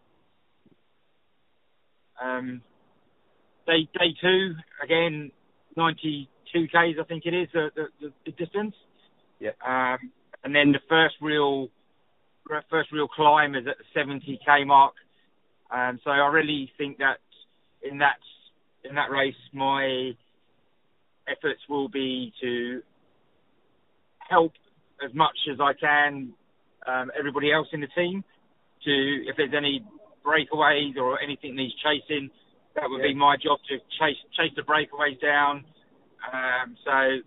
Um, 2.22 2.62
day 3.66 3.88
day 3.94 4.14
two 4.20 4.54
again, 4.82 5.30
92k's 5.78 6.98
I 7.00 7.04
think 7.08 7.24
it 7.24 7.34
is 7.34 7.48
the 7.54 7.70
the, 8.00 8.12
the 8.26 8.32
distance. 8.32 8.74
Yep. 9.40 9.56
Um, 9.66 9.98
and 10.44 10.54
then 10.54 10.72
the 10.72 10.80
first 10.88 11.14
real 11.20 11.68
first 12.70 12.92
real 12.92 13.08
climb 13.08 13.54
is 13.54 13.64
at 13.66 13.76
the 13.78 14.00
70k 14.00 14.66
mark. 14.66 14.94
Um, 15.70 15.98
so 16.04 16.10
I 16.10 16.26
really 16.28 16.70
think 16.76 16.98
that 16.98 17.18
in 17.82 17.98
that 17.98 18.18
in 18.84 18.94
that 18.96 19.10
race, 19.10 19.34
my 19.52 20.12
efforts 21.28 21.60
will 21.68 21.88
be 21.88 22.32
to 22.40 22.82
help 24.28 24.52
as 25.04 25.14
much 25.14 25.36
as 25.50 25.58
I 25.60 25.72
can 25.72 26.32
um, 26.86 27.10
everybody 27.18 27.52
else 27.52 27.68
in 27.72 27.80
the 27.80 27.86
team. 27.88 28.24
To 28.84 29.24
if 29.28 29.36
there's 29.36 29.54
any 29.56 29.84
breakaways 30.24 30.96
or 30.96 31.20
anything 31.20 31.54
needs 31.54 31.74
chasing, 31.82 32.30
that 32.74 32.88
would 32.88 33.00
Yeah. 33.02 33.08
be 33.08 33.14
my 33.14 33.36
job 33.36 33.58
to 33.68 33.78
chase 33.98 34.18
chase 34.36 34.52
the 34.56 34.62
breakaways 34.62 35.20
down. 35.20 35.64
Um, 36.32 36.76
so 36.84 37.20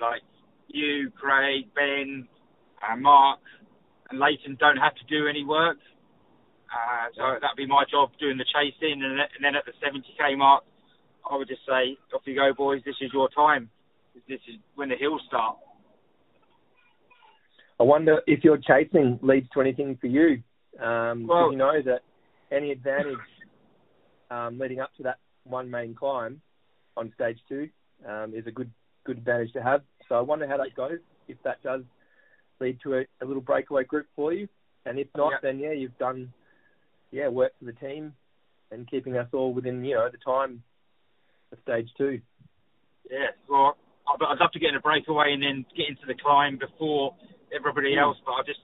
like 0.00 0.22
you, 0.68 1.10
Craig, 1.12 1.72
Ben, 1.74 2.28
uh, 2.82 2.96
Mark, 2.96 3.40
and 4.10 4.18
Leighton 4.18 4.56
don't 4.58 4.76
have 4.76 4.94
to 4.96 5.04
do 5.08 5.26
any 5.28 5.44
work. 5.44 5.78
Uh, 6.68 7.08
so 7.16 7.22
that'd 7.40 7.56
be 7.56 7.66
my 7.66 7.84
job 7.90 8.10
doing 8.20 8.36
the 8.36 8.44
chasing, 8.44 9.02
and, 9.02 9.18
then- 9.18 9.28
and 9.36 9.42
then 9.42 9.54
at 9.54 9.64
the 9.64 9.72
70k 9.84 10.36
mark, 10.36 10.64
I 11.30 11.36
would 11.36 11.48
just 11.48 11.64
say, 11.66 11.96
"Off 12.14 12.22
you 12.26 12.34
go, 12.34 12.52
boys! 12.54 12.82
This 12.84 12.96
is 13.00 13.12
your 13.12 13.28
time. 13.30 13.70
This 14.28 14.40
is 14.48 14.56
when 14.74 14.88
the 14.88 14.96
hills 14.96 15.22
start." 15.26 15.56
I 17.80 17.84
wonder 17.84 18.20
if 18.26 18.42
your 18.44 18.58
chasing 18.58 19.18
leads 19.22 19.48
to 19.50 19.60
anything 19.60 19.96
for 19.96 20.08
you. 20.08 20.42
Um, 20.78 21.26
Well- 21.26 21.52
you 21.52 21.58
know 21.58 21.80
that 21.82 22.02
any 22.50 22.70
advantage 22.72 23.18
um, 24.30 24.58
leading 24.58 24.80
up 24.80 24.94
to 24.96 25.02
that 25.04 25.18
one 25.44 25.70
main 25.70 25.94
climb 25.94 26.40
on 26.96 27.12
stage 27.14 27.38
two 27.48 27.70
um, 28.06 28.34
is 28.34 28.46
a 28.46 28.50
good 28.50 28.70
good 29.04 29.18
advantage 29.18 29.52
to 29.52 29.62
have. 29.62 29.82
So 30.08 30.16
I 30.16 30.20
wonder 30.20 30.46
how 30.46 30.58
that 30.58 30.74
goes. 30.74 30.98
If 31.28 31.42
that 31.44 31.62
does 31.62 31.82
lead 32.60 32.78
to 32.82 32.94
a, 32.98 33.00
a 33.22 33.24
little 33.24 33.42
breakaway 33.42 33.84
group 33.84 34.06
for 34.16 34.32
you, 34.32 34.48
and 34.84 34.98
if 34.98 35.08
not, 35.16 35.32
Yeah. 35.32 35.38
then 35.42 35.58
yeah, 35.58 35.72
you've 35.72 35.98
done 35.98 36.32
yeah 37.10 37.28
work 37.28 37.52
for 37.58 37.64
the 37.64 37.72
team 37.72 38.14
and 38.70 38.88
keeping 38.90 39.16
us 39.16 39.28
all 39.32 39.52
within 39.54 39.84
you 39.84 39.94
know 39.94 40.08
the 40.10 40.18
time 40.18 40.62
of 41.52 41.58
stage 41.62 41.88
two. 41.96 42.20
Yeah, 43.10 43.30
well, 43.48 43.76
I'd, 44.08 44.22
I'd 44.22 44.38
love 44.38 44.52
to 44.52 44.58
get 44.58 44.70
in 44.70 44.76
a 44.76 44.80
breakaway 44.80 45.32
and 45.32 45.42
then 45.42 45.64
get 45.76 45.88
into 45.88 46.06
the 46.06 46.14
climb 46.14 46.58
before 46.58 47.14
everybody 47.54 47.94
Mm. 47.94 48.02
else, 48.02 48.18
but 48.24 48.32
I 48.32 48.42
just, 48.44 48.60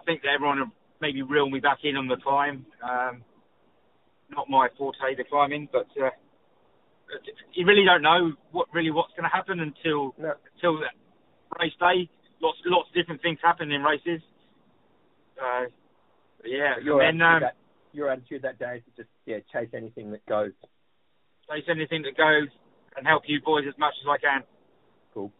I 0.00 0.02
think 0.04 0.22
that 0.22 0.30
everyone 0.34 0.58
will 0.58 0.72
maybe 1.00 1.22
reel 1.22 1.48
me 1.48 1.60
back 1.60 1.78
in 1.84 1.96
on 1.96 2.08
the 2.08 2.16
climb. 2.16 2.66
Um, 2.82 3.22
not 4.30 4.50
my 4.50 4.68
forte, 4.76 5.14
the 5.16 5.24
climbing, 5.24 5.68
but 5.72 5.86
uh, 6.02 6.10
you 7.52 7.64
really 7.64 7.84
don't 7.84 8.02
know 8.02 8.32
what 8.52 8.66
really 8.74 8.90
what's 8.90 9.12
going 9.12 9.24
to 9.28 9.34
happen 9.34 9.60
until 9.60 10.14
No. 10.18 10.34
until 10.54 10.80
race 11.58 11.72
day. 11.80 12.10
Lots 12.40 12.58
lots 12.66 12.88
of 12.88 12.94
different 12.94 13.22
things 13.22 13.38
happen 13.42 13.70
in 13.72 13.82
races. 13.82 14.20
Uh, 15.40 15.66
yeah, 16.44 16.74
Your 16.82 17.02
and 17.02 17.20
then 17.20 17.26
um, 17.26 17.40
that, 17.42 17.56
your 17.92 18.10
attitude 18.10 18.42
that 18.42 18.58
day 18.58 18.76
is 18.76 18.82
to 18.94 19.02
just 19.02 19.10
yeah 19.26 19.38
chase 19.52 19.70
anything 19.74 20.10
that 20.12 20.24
goes. 20.26 20.52
chase 21.50 21.64
anything 21.68 22.02
that 22.02 22.16
goes 22.16 22.48
and 22.96 23.06
help 23.06 23.22
you 23.26 23.40
boys 23.44 23.64
as 23.68 23.74
much 23.78 23.94
as 24.02 24.08
I 24.08 24.18
can. 24.18 24.42
Cool. 25.14 25.32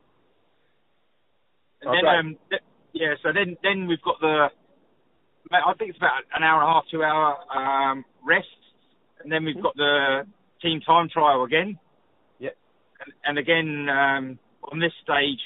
And 1.83 1.91
Oh, 1.91 1.93
then, 1.93 2.01
great. 2.03 2.19
um, 2.19 2.37
th- 2.51 2.63
yeah, 2.93 3.15
so 3.23 3.31
then, 3.33 3.57
then 3.63 3.87
we've 3.87 4.03
got 4.03 4.21
the, 4.21 4.49
I 5.53 5.75
think 5.79 5.91
it's 5.91 5.99
about 5.99 6.23
an 6.35 6.43
hour 6.43 6.61
and 6.63 6.69
a 6.69 6.73
half, 6.73 6.85
two 6.91 7.03
hour 7.05 7.37
um, 7.55 8.05
rest, 8.27 8.47
and 9.23 9.31
then 9.31 9.45
we've 9.45 9.63
got 9.63 9.77
the 9.77 10.27
team 10.63 10.81
time 10.81 11.09
trial 11.13 11.45
again. 11.45 11.79
Yep. 12.41 12.57
And, 13.01 13.13
and 13.25 13.39
again, 13.39 13.89
um, 13.89 14.39
on 14.71 14.81
this 14.81 14.93
stage, 15.03 15.39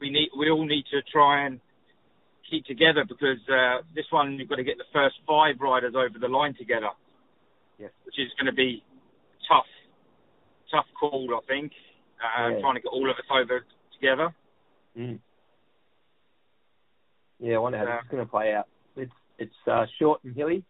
we 0.00 0.10
need, 0.10 0.30
we 0.38 0.50
all 0.50 0.64
need 0.66 0.84
to 0.90 1.00
try 1.12 1.46
and 1.46 1.60
keep 2.50 2.64
together 2.64 3.04
because 3.08 3.38
uh, 3.48 3.82
this 3.94 4.06
one 4.10 4.38
you've 4.38 4.48
got 4.48 4.56
to 4.56 4.64
get 4.64 4.78
the 4.78 4.84
first 4.92 5.16
five 5.26 5.56
riders 5.60 5.94
over 5.94 6.18
the 6.18 6.28
line 6.28 6.54
together. 6.58 6.90
Yes. 7.78 7.90
Which 8.04 8.18
is 8.18 8.28
going 8.38 8.46
to 8.46 8.52
be 8.56 8.82
tough, 9.48 9.66
tough 10.70 10.86
call, 10.98 11.28
I 11.34 11.46
think. 11.46 11.72
Uh, 12.20 12.48
Yeah. 12.50 12.60
Trying 12.60 12.74
to 12.74 12.80
get 12.80 12.88
all 12.92 13.08
of 13.10 13.16
us 13.16 13.24
over 13.30 13.64
together. 13.94 14.34
Mm. 14.98 15.20
Yeah, 17.38 17.56
I 17.56 17.58
wonder 17.58 17.78
how 17.78 17.84
this 17.84 18.04
is 18.04 18.10
going 18.10 18.24
to 18.24 18.30
play 18.30 18.52
out. 18.52 18.66
It's 18.96 19.12
it's 19.38 19.54
uh, 19.66 19.86
short 19.98 20.22
and 20.24 20.36
hilly, 20.36 20.62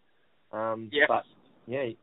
um, 0.53 0.89
Yeah. 0.93 1.07
but 1.09 1.25
yeah, 1.67 1.83
you 1.83 1.97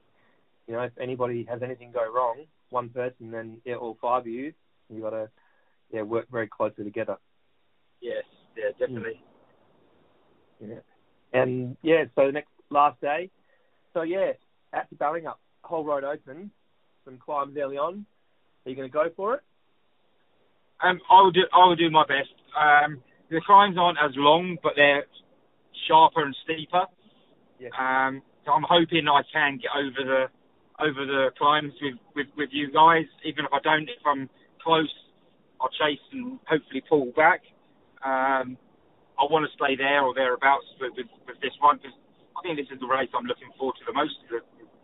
know, 0.74 0.82
if 0.82 0.92
anybody 1.00 1.46
has 1.50 1.62
anything 1.63 1.92
go 1.94 2.12
wrong, 2.12 2.44
one 2.70 2.90
person, 2.90 3.32
then 3.32 3.62
yeah, 3.63 3.76
all 3.76 3.98
five 4.02 4.22
of 4.24 4.28
you, 4.28 4.54
you 4.94 5.02
got 5.02 5.12
to 5.12 5.30
yeah 5.91 6.02
work 6.02 6.28
very 6.32 6.47
closely 6.47 6.84
together. 6.84 7.17
Yes, 8.02 8.23
yeah, 8.56 8.71
definitely. 8.80 9.21
Yeah, 10.60 10.76
and 11.34 11.78
yeah, 11.82 12.06
so 12.15 12.28
the 12.28 12.32
next 12.32 12.50
last 12.69 13.00
day, 13.02 13.30
so 13.93 14.02
yeah, 14.02 14.32
at 14.73 14.88
the 14.89 14.95
Balingup, 14.95 15.36
whole 15.63 15.84
road 15.84 16.04
open, 16.04 16.52
some 17.06 17.17
climbs 17.17 17.56
early 17.58 17.78
on. 17.78 18.06
Are 18.65 18.69
you 18.69 18.76
going 18.76 18.89
to 18.89 18.93
go 18.93 19.06
for 19.15 19.36
it? 19.36 19.41
Um, 20.84 21.00
I 21.10 21.21
will 21.21 21.32
do. 21.32 21.41
I 21.54 21.65
will 21.65 21.76
do 21.76 21.89
my 21.89 22.06
best. 22.06 22.34
Um, 22.58 23.02
the 23.30 23.41
climbs 23.45 23.78
aren't 23.80 23.97
as 23.97 24.12
long, 24.15 24.58
but 24.62 24.73
they're 24.76 25.06
sharper 25.88 26.23
and 26.23 26.36
steeper. 26.43 26.86
Yeah. 27.60 27.69
Um, 27.80 28.21
so 28.45 28.52
I'm 28.52 28.65
hoping 28.67 29.08
I 29.08 29.21
can 29.32 29.58
get 29.58 29.71
over 29.76 30.04
the 30.04 30.26
over 30.80 31.06
the 31.06 31.30
climbs 31.38 31.73
with, 31.82 31.95
with, 32.15 32.28
with 32.38 32.50
you 32.52 32.71
guys. 32.71 33.06
Even 33.26 33.45
if 33.45 33.52
I 33.54 33.60
don't, 33.63 33.89
if 33.89 34.06
I'm 34.06 34.30
close, 34.62 34.93
I'll 35.62 35.70
chase 35.70 36.00
and 36.12 36.39
hopefully 36.48 36.84
pull 36.88 37.12
back. 37.15 37.41
Um, 38.06 38.58
I 39.20 39.26
want 39.30 39.46
to 39.50 39.52
stay 39.58 39.76
there 39.76 40.04
or 40.04 40.13
thereabouts 40.13 40.65
with, 40.80 40.93
with, 40.96 41.08
with 41.28 41.39
this 41.41 41.54
one 41.60 41.78
because 41.78 41.98
I 42.38 42.41
think 42.43 42.58
this 42.58 42.67
is 42.72 42.80
the 42.80 42.88
race 42.88 43.10
I'm 43.17 43.26
looking 43.26 43.50
forward 43.58 43.76
to 43.80 43.86
the 43.88 43.93
most, 43.93 44.13
the 44.30 44.39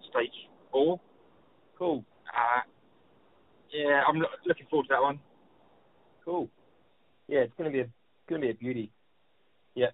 stage 0.09 0.33
four. 0.71 0.99
Cool, 1.77 2.03
Uh, 2.29 2.61
yeah, 3.71 4.01
I'm 4.07 4.17
lo- 4.19 4.27
looking 4.45 4.65
forward 4.69 4.85
to 4.85 4.93
that 4.93 5.01
one. 5.01 5.19
cool. 6.25 6.49
Yeah, 7.27 7.39
it's 7.39 7.53
going 7.57 7.71
to 7.71 7.73
be 7.73 7.81
a 7.81 7.87
to 8.33 8.39
be 8.39 8.49
a 8.49 8.53
beauty. 8.53 8.91
Yeah. 9.75 9.87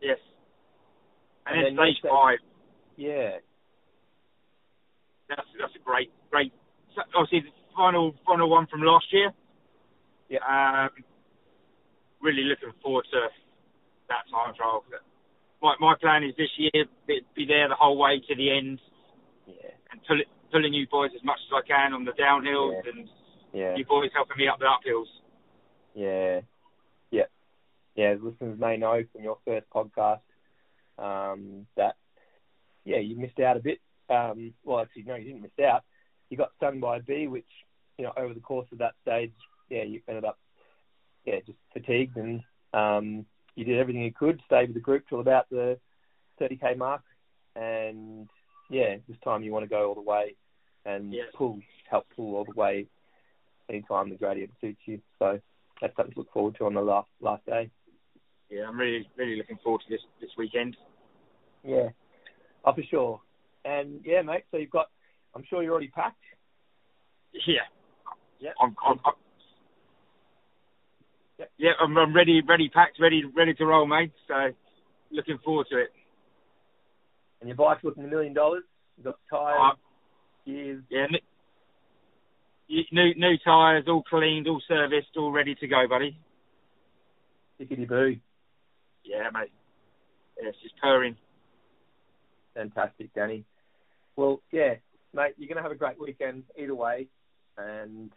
Yes. 0.00 0.18
And, 1.46 1.56
And 1.56 1.66
then, 1.66 1.76
then 1.76 1.84
stage 1.94 2.02
five, 2.10 2.38
Yeah, 2.96 3.38
that's 5.28 5.48
that's 5.58 5.74
a 5.76 5.78
great, 5.84 6.10
great. 6.30 6.52
Obviously, 7.14 7.50
final 7.76 8.14
final 8.26 8.48
one 8.48 8.66
from 8.66 8.82
last 8.82 9.06
year. 9.12 9.32
Yeah. 10.28 10.38
Um, 10.48 10.90
really 12.20 12.44
looking 12.44 12.72
forward 12.82 13.04
to 13.10 13.20
that 14.08 14.24
time 14.30 14.54
trial. 14.54 14.84
My 15.62 15.74
my 15.80 15.94
plan 16.00 16.24
is 16.24 16.34
this 16.36 16.50
year 16.56 16.86
be, 17.06 17.20
be 17.34 17.46
there 17.46 17.68
the 17.68 17.74
whole 17.74 17.98
way 17.98 18.20
to 18.28 18.34
the 18.34 18.56
end 18.56 18.78
yeah, 19.46 19.70
and 19.90 20.00
pull 20.06 20.20
it, 20.20 20.26
pulling 20.50 20.72
you 20.72 20.86
boys 20.90 21.10
as 21.14 21.24
much 21.24 21.38
as 21.46 21.62
I 21.64 21.66
can 21.66 21.92
on 21.92 22.04
the 22.04 22.12
downhills 22.12 22.82
Yeah. 22.84 22.90
and 22.92 23.08
yeah. 23.52 23.76
you 23.76 23.84
boys 23.84 24.10
helping 24.14 24.38
me 24.38 24.48
up 24.48 24.58
the 24.58 24.66
uphills. 24.66 25.06
Yeah, 25.94 26.40
yeah, 27.10 27.28
yeah. 27.94 28.14
Listeners 28.20 28.58
may 28.58 28.76
know 28.76 29.02
from 29.12 29.22
your 29.22 29.38
first 29.44 29.66
podcast 29.70 30.20
um, 30.98 31.66
that 31.76 31.96
yeah, 32.84 32.98
you 32.98 33.16
missed 33.16 33.38
out 33.40 33.56
a 33.56 33.60
bit. 33.60 33.78
Um, 34.08 34.52
well, 34.64 34.80
actually, 34.80 35.04
no, 35.04 35.14
you 35.16 35.24
didn't 35.24 35.42
miss 35.42 35.64
out. 35.64 35.82
You 36.32 36.38
got 36.38 36.52
stung 36.56 36.80
by 36.80 36.96
a 36.96 37.00
bee, 37.00 37.26
which 37.26 37.44
you 37.98 38.06
know 38.06 38.12
over 38.16 38.32
the 38.32 38.40
course 38.40 38.66
of 38.72 38.78
that 38.78 38.94
stage, 39.02 39.34
yeah, 39.68 39.82
you 39.82 40.00
ended 40.08 40.24
up 40.24 40.38
yeah 41.26 41.40
just 41.44 41.58
fatigued, 41.74 42.16
and 42.16 42.40
um, 42.72 43.26
you 43.54 43.66
did 43.66 43.78
everything 43.78 44.02
you 44.02 44.14
could, 44.18 44.40
stay 44.46 44.64
with 44.64 44.72
the 44.72 44.80
group 44.80 45.04
till 45.10 45.20
about 45.20 45.50
the 45.50 45.78
30k 46.40 46.78
mark, 46.78 47.02
and 47.54 48.30
yeah, 48.70 48.96
this 49.06 49.18
time 49.22 49.42
you 49.42 49.52
want 49.52 49.64
to 49.64 49.68
go 49.68 49.88
all 49.88 49.94
the 49.94 50.00
way 50.00 50.34
and 50.86 51.12
Yes. 51.12 51.26
pull, 51.34 51.58
help 51.90 52.06
pull 52.16 52.34
all 52.34 52.46
the 52.46 52.58
way 52.58 52.86
anytime 53.68 54.08
the 54.08 54.16
gradient 54.16 54.52
suits 54.58 54.80
you. 54.86 55.02
So 55.18 55.38
that's 55.82 55.94
something 55.96 56.14
to 56.14 56.20
look 56.20 56.32
forward 56.32 56.54
to 56.56 56.64
on 56.64 56.72
the 56.72 56.80
last 56.80 57.10
last 57.20 57.44
day. 57.44 57.70
Yeah, 58.48 58.68
I'm 58.68 58.78
really 58.78 59.06
really 59.18 59.36
looking 59.36 59.58
forward 59.62 59.82
to 59.82 59.90
this 59.90 60.00
this 60.18 60.30
weekend. 60.38 60.78
Yeah, 61.62 61.90
oh, 62.64 62.72
for 62.72 62.82
sure. 62.84 63.20
And 63.66 64.00
yeah, 64.02 64.22
mate. 64.22 64.44
So 64.50 64.56
you've 64.56 64.70
got, 64.70 64.88
I'm 65.34 65.44
sure 65.48 65.62
you're 65.62 65.72
already 65.72 65.88
packed. 65.88 66.16
Yeah. 67.46 67.54
Yeah. 68.40 68.50
I'm, 68.60 68.76
I'm, 68.86 68.98
I'm, 69.04 69.12
Yep. 71.38 71.50
yeah, 71.56 71.70
I'm, 71.80 71.96
I'm 71.96 72.14
ready, 72.14 72.42
ready, 72.46 72.68
packed, 72.68 73.00
ready, 73.00 73.24
ready 73.24 73.54
to 73.54 73.64
roll, 73.64 73.86
mate. 73.86 74.12
So, 74.28 74.34
looking 75.10 75.38
forward 75.42 75.66
to 75.70 75.78
it. 75.78 75.88
And 77.40 77.48
your 77.48 77.56
bike's 77.56 77.82
looking 77.82 78.04
a 78.04 78.06
million 78.06 78.34
dollars. 78.34 78.64
You've 78.96 79.06
got 79.06 79.16
tyres, 79.30 79.58
Uh, 79.60 79.72
gears. 80.44 80.82
yeah, 80.90 81.06
new 82.68 83.14
new 83.16 83.38
tyres, 83.44 83.84
all 83.88 84.02
cleaned, 84.02 84.46
all 84.46 84.60
serviced, 84.68 85.16
all 85.16 85.32
ready 85.32 85.54
to 85.56 85.66
go, 85.66 85.88
buddy. 85.88 86.16
Tickety 87.60 87.88
boo. 87.88 88.16
Yeah, 89.04 89.30
mate. 89.32 89.50
Yeah, 90.40 90.50
it's 90.50 90.58
just 90.62 90.76
purring. 90.80 91.16
Fantastic, 92.54 93.12
Danny. 93.14 93.44
Well, 94.16 94.42
yeah, 94.52 94.74
mate, 95.14 95.34
you're 95.36 95.48
going 95.48 95.56
to 95.56 95.62
have 95.62 95.72
a 95.72 95.76
great 95.76 96.00
weekend 96.00 96.44
either 96.56 96.74
way. 96.74 97.08
And 97.58 98.10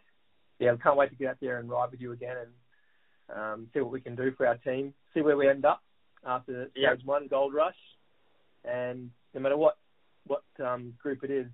yeah, 0.58 0.72
I 0.72 0.76
can't 0.76 0.96
wait 0.96 1.10
to 1.10 1.16
get 1.16 1.28
out 1.28 1.36
there 1.40 1.58
and 1.58 1.68
ride 1.68 1.90
with 1.90 2.00
you 2.00 2.12
again 2.12 2.36
and 2.38 3.38
um, 3.38 3.68
see 3.72 3.80
what 3.80 3.92
we 3.92 4.00
can 4.00 4.14
do 4.16 4.32
for 4.36 4.46
our 4.46 4.56
team. 4.56 4.94
See 5.14 5.20
where 5.20 5.36
we 5.36 5.48
end 5.48 5.64
up 5.64 5.82
after 6.24 6.70
Yep. 6.74 6.98
stage 6.98 7.06
one, 7.06 7.28
Gold 7.28 7.54
Rush. 7.54 7.76
And 8.64 9.10
no 9.34 9.40
matter 9.40 9.56
what 9.56 9.76
what 10.26 10.42
um, 10.64 10.92
group 11.00 11.22
it 11.22 11.30
is, 11.30 11.46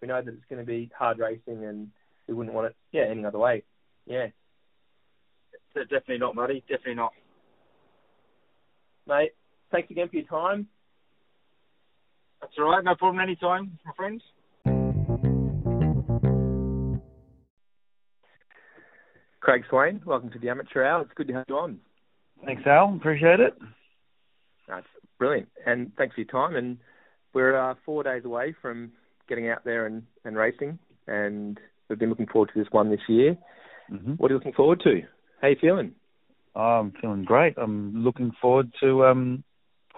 we 0.00 0.08
know 0.08 0.20
that 0.20 0.34
it's 0.34 0.44
going 0.48 0.60
to 0.60 0.66
be 0.66 0.90
hard 0.98 1.18
racing, 1.18 1.64
and 1.64 1.88
we 2.26 2.34
wouldn't 2.34 2.54
want 2.54 2.66
it 2.68 2.76
yeah 2.92 3.04
any 3.04 3.24
other 3.24 3.38
way. 3.38 3.62
Yeah, 4.06 4.26
Definitely 5.74 6.18
not, 6.18 6.34
buddy. 6.34 6.60
Definitely 6.68 6.94
not. 6.94 7.12
mate. 9.06 9.32
Thanks 9.70 9.90
again 9.90 10.08
for 10.08 10.16
your 10.16 10.26
time. 10.26 10.66
That's 12.40 12.52
all 12.58 12.70
right. 12.70 12.82
No 12.82 12.94
problem. 12.96 13.22
Anytime, 13.22 13.78
my 13.84 13.92
friends. 13.96 14.22
Craig 19.40 19.64
Swaine, 19.70 20.02
welcome 20.04 20.30
to 20.30 20.38
the 20.38 20.50
Amateur 20.50 20.84
Hour. 20.84 21.00
It's 21.00 21.12
good 21.14 21.28
to 21.28 21.32
have 21.32 21.46
you 21.48 21.56
on. 21.56 21.78
Thanks, 22.44 22.62
Al. 22.66 22.94
Appreciate 22.94 23.40
it. 23.40 23.56
That's 24.68 24.86
brilliant, 25.18 25.48
and 25.64 25.92
thanks 25.96 26.14
for 26.14 26.20
your 26.20 26.28
time. 26.28 26.56
And 26.56 26.76
we're 27.32 27.56
uh, 27.56 27.74
four 27.86 28.02
days 28.02 28.24
away 28.26 28.54
from 28.60 28.92
getting 29.30 29.48
out 29.48 29.64
there 29.64 29.86
and, 29.86 30.02
and 30.26 30.36
racing, 30.36 30.78
and 31.06 31.58
we've 31.88 31.98
been 31.98 32.10
looking 32.10 32.26
forward 32.26 32.50
to 32.52 32.58
this 32.58 32.70
one 32.70 32.90
this 32.90 33.00
year. 33.08 33.36
Mm-hmm. 33.90 34.12
What 34.14 34.30
are 34.30 34.34
you 34.34 34.38
looking 34.38 34.52
forward 34.52 34.80
to? 34.84 35.00
How 35.40 35.46
are 35.46 35.50
you 35.50 35.56
feeling? 35.58 35.92
Oh, 36.54 36.60
I'm 36.60 36.92
feeling 37.00 37.24
great. 37.24 37.54
I'm 37.56 38.04
looking 38.04 38.32
forward 38.42 38.70
to 38.82 39.06
um, 39.06 39.42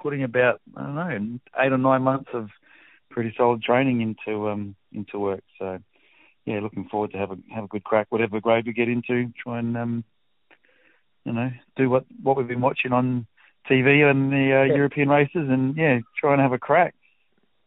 putting 0.00 0.22
about 0.22 0.60
I 0.76 0.82
don't 0.82 0.94
know 0.94 1.38
eight 1.58 1.72
or 1.72 1.78
nine 1.78 2.02
months 2.02 2.30
of 2.32 2.48
pretty 3.10 3.34
solid 3.36 3.62
training 3.62 4.02
into 4.02 4.48
um, 4.48 4.76
into 4.92 5.18
work. 5.18 5.42
So 5.58 5.78
yeah, 6.46 6.60
looking 6.60 6.88
forward 6.88 7.12
to 7.12 7.18
have 7.18 7.30
a 7.30 7.36
have 7.54 7.64
a 7.64 7.68
good 7.68 7.84
crack, 7.84 8.06
whatever 8.10 8.40
grade 8.40 8.66
we 8.66 8.72
get 8.72 8.88
into. 8.88 9.32
Try 9.42 9.58
and 9.58 9.76
um, 9.76 10.04
you 11.24 11.32
know 11.32 11.50
do 11.76 11.88
what 11.88 12.04
what 12.22 12.36
we've 12.36 12.48
been 12.48 12.60
watching 12.60 12.92
on 12.92 13.26
TV 13.70 14.08
and 14.10 14.32
the 14.32 14.60
uh, 14.60 14.64
Yeah. 14.64 14.74
European 14.74 15.08
races, 15.08 15.48
and 15.48 15.76
yeah, 15.76 16.00
try 16.18 16.32
and 16.32 16.42
have 16.42 16.52
a 16.52 16.58
crack. 16.58 16.94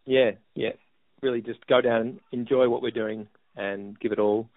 Yeah, 0.05 0.31
yeah. 0.53 0.73
Really, 1.21 1.41
just 1.41 1.65
go 1.67 1.81
down 1.81 2.01
and 2.01 2.19
enjoy 2.31 2.69
what 2.69 2.81
we're 2.81 2.91
doing 2.91 3.27
and 3.55 3.99
give 3.99 4.11
it 4.11 4.19
all. 4.19 4.49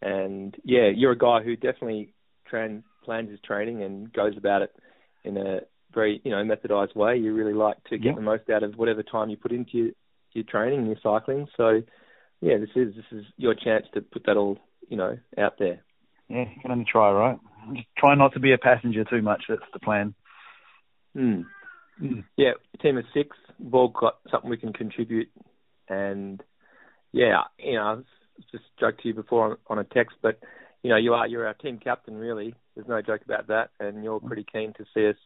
And 0.00 0.56
yeah, 0.64 0.88
you're 0.94 1.12
a 1.12 1.18
guy 1.18 1.42
who 1.42 1.56
definitely 1.56 2.14
train, 2.46 2.84
plans 3.04 3.30
his 3.30 3.40
training 3.40 3.82
and 3.82 4.12
goes 4.12 4.36
about 4.36 4.62
it 4.62 4.74
in 5.24 5.36
a 5.36 5.60
very 5.92 6.20
you 6.24 6.30
know 6.30 6.42
methodized 6.44 6.94
way. 6.94 7.16
You 7.18 7.34
really 7.34 7.52
like 7.52 7.82
to 7.90 7.98
get 7.98 8.10
Yeah. 8.10 8.14
the 8.14 8.20
most 8.22 8.48
out 8.48 8.62
of 8.62 8.76
whatever 8.76 9.02
time 9.02 9.28
you 9.28 9.36
put 9.36 9.52
into 9.52 9.76
your, 9.76 9.90
your 10.32 10.44
training 10.44 10.78
and 10.78 10.86
your 10.86 10.96
cycling. 11.02 11.48
So 11.56 11.82
yeah, 12.40 12.58
this 12.58 12.70
is 12.74 12.94
this 12.94 13.04
is 13.12 13.24
your 13.36 13.54
chance 13.54 13.86
to 13.94 14.00
put 14.00 14.24
that 14.26 14.36
all 14.36 14.58
you 14.88 14.96
know 14.96 15.18
out 15.38 15.54
there. 15.58 15.80
Yeah, 16.28 16.44
you 16.54 16.60
can 16.62 16.70
only 16.70 16.86
try, 16.90 17.10
right? 17.10 17.38
Just 17.74 17.88
try 17.98 18.14
not 18.14 18.32
to 18.34 18.40
be 18.40 18.52
a 18.52 18.58
passenger 18.58 19.04
too 19.04 19.22
much. 19.22 19.44
That's 19.48 19.62
the 19.72 19.80
plan. 19.80 20.14
Mm. 21.16 21.44
Mm. 22.00 22.24
Yeah, 22.36 22.52
team 22.80 22.96
of 22.96 23.04
six. 23.12 23.36
We've 23.58 23.74
all 23.74 23.88
got 23.88 24.18
something 24.30 24.48
we 24.48 24.56
can 24.56 24.72
contribute, 24.72 25.28
and 25.88 26.42
yeah, 27.12 27.42
you 27.58 27.74
know, 27.74 27.82
I 27.82 27.92
was 27.94 28.04
just 28.52 28.64
joked 28.78 29.02
to 29.02 29.08
you 29.08 29.14
before 29.14 29.50
on, 29.50 29.56
on 29.66 29.78
a 29.78 29.84
text, 29.84 30.16
but 30.22 30.40
you 30.82 30.90
know, 30.90 30.96
you 30.96 31.12
are 31.14 31.26
you're 31.26 31.46
our 31.46 31.54
team 31.54 31.78
captain. 31.82 32.14
Really, 32.14 32.54
there's 32.74 32.88
no 32.88 33.02
joke 33.02 33.22
about 33.24 33.48
that, 33.48 33.70
and 33.78 34.02
you're 34.02 34.20
pretty 34.20 34.46
keen 34.50 34.72
to 34.78 34.84
see 34.94 35.08
us 35.08 35.16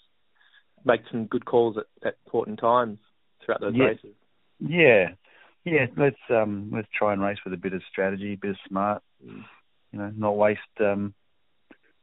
make 0.84 1.02
some 1.10 1.26
good 1.26 1.44
calls 1.44 1.76
at, 1.76 1.86
at 2.06 2.16
important 2.26 2.58
times 2.58 2.98
throughout 3.44 3.60
those 3.60 3.74
Yeah. 3.74 3.84
races. 3.84 4.14
Yeah, 4.58 5.08
yeah. 5.64 5.86
Let's 5.96 6.16
um 6.30 6.70
let's 6.72 6.88
try 6.96 7.12
and 7.12 7.22
race 7.22 7.38
with 7.44 7.54
a 7.54 7.58
bit 7.58 7.72
of 7.72 7.82
strategy, 7.90 8.34
a 8.34 8.36
bit 8.36 8.52
of 8.52 8.56
smart. 8.68 9.02
You 9.22 9.98
know, 9.98 10.12
not 10.16 10.36
waste 10.36 10.60
um 10.80 11.14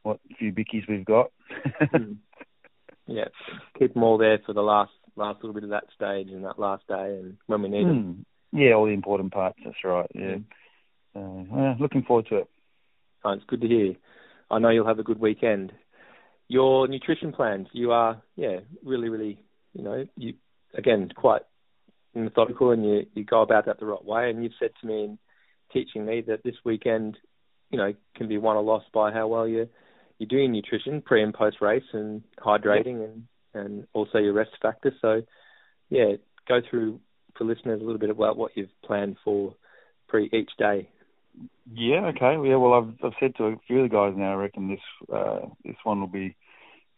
what 0.02 0.18
few 0.38 0.52
bickies 0.52 0.88
we've 0.88 1.04
got. 1.04 1.30
Mm. 1.94 2.16
yeah, 3.06 3.26
keep 3.78 3.94
them 3.94 4.02
all 4.02 4.18
there 4.18 4.40
for 4.44 4.52
the 4.52 4.62
last 4.62 4.92
last 5.16 5.42
little 5.42 5.54
bit 5.54 5.64
of 5.64 5.70
that 5.70 5.84
stage 5.94 6.28
and 6.28 6.44
that 6.44 6.58
last 6.58 6.86
day, 6.88 7.18
and 7.20 7.36
when 7.46 7.62
we 7.62 7.68
need 7.68 7.86
them. 7.86 8.24
Mm. 8.52 8.60
Yeah, 8.60 8.74
all 8.74 8.86
the 8.86 8.92
important 8.92 9.32
parts. 9.32 9.58
That's 9.64 9.76
right. 9.84 10.10
Yeah. 10.14 10.36
Mm. 10.36 10.44
Uh, 11.14 11.44
well, 11.50 11.76
looking 11.78 12.02
forward 12.02 12.26
to 12.30 12.38
it. 12.38 12.48
Oh, 13.24 13.32
it's 13.32 13.44
good 13.46 13.60
to 13.60 13.68
hear. 13.68 13.94
I 14.50 14.58
know 14.58 14.70
you'll 14.70 14.86
have 14.86 14.98
a 14.98 15.04
good 15.04 15.20
weekend. 15.20 15.72
Your 16.48 16.86
nutrition 16.88 17.32
plans, 17.32 17.68
you 17.72 17.92
are, 17.92 18.20
yeah, 18.36 18.58
really, 18.84 19.08
really, 19.08 19.38
you 19.72 19.82
know, 19.82 20.06
you 20.16 20.34
again 20.74 21.10
quite 21.14 21.42
methodical, 22.14 22.70
and 22.70 22.84
you 22.84 23.06
you 23.14 23.24
go 23.24 23.42
about 23.42 23.66
that 23.66 23.80
the 23.80 23.86
right 23.86 24.04
way. 24.04 24.30
And 24.30 24.42
you've 24.42 24.52
said 24.58 24.70
to 24.80 24.86
me 24.86 25.04
in 25.04 25.18
teaching 25.72 26.04
me 26.04 26.22
that 26.26 26.42
this 26.42 26.54
weekend, 26.64 27.18
you 27.70 27.78
know, 27.78 27.94
can 28.16 28.28
be 28.28 28.38
won 28.38 28.56
or 28.56 28.62
lost 28.62 28.86
by 28.92 29.12
how 29.12 29.26
well 29.28 29.46
you 29.46 29.68
you're 30.18 30.28
doing 30.28 30.52
nutrition 30.52 31.02
pre 31.02 31.22
and 31.22 31.34
post 31.34 31.56
race 31.60 31.84
and 31.92 32.22
hydrating 32.38 33.04
and 33.04 33.24
and 33.54 33.86
also 33.92 34.18
your 34.18 34.32
rest 34.32 34.52
factor. 34.60 34.92
So, 35.00 35.22
yeah, 35.90 36.14
go 36.48 36.60
through 36.68 37.00
for 37.36 37.44
listeners 37.44 37.80
a 37.80 37.84
little 37.84 37.98
bit 37.98 38.10
about 38.10 38.36
what 38.36 38.52
you've 38.54 38.68
planned 38.84 39.16
for 39.24 39.54
pre 40.08 40.28
each 40.32 40.50
day. 40.58 40.88
Yeah. 41.72 42.10
Okay. 42.16 42.36
Yeah. 42.48 42.56
Well, 42.56 42.74
I've 42.74 43.04
I've 43.04 43.18
said 43.20 43.34
to 43.36 43.44
a 43.44 43.56
few 43.66 43.80
of 43.80 43.90
the 43.90 43.94
guys 43.94 44.14
now. 44.16 44.32
I 44.32 44.36
reckon 44.36 44.68
this 44.68 45.08
uh 45.12 45.40
this 45.64 45.76
one 45.84 46.00
will 46.00 46.06
be 46.06 46.36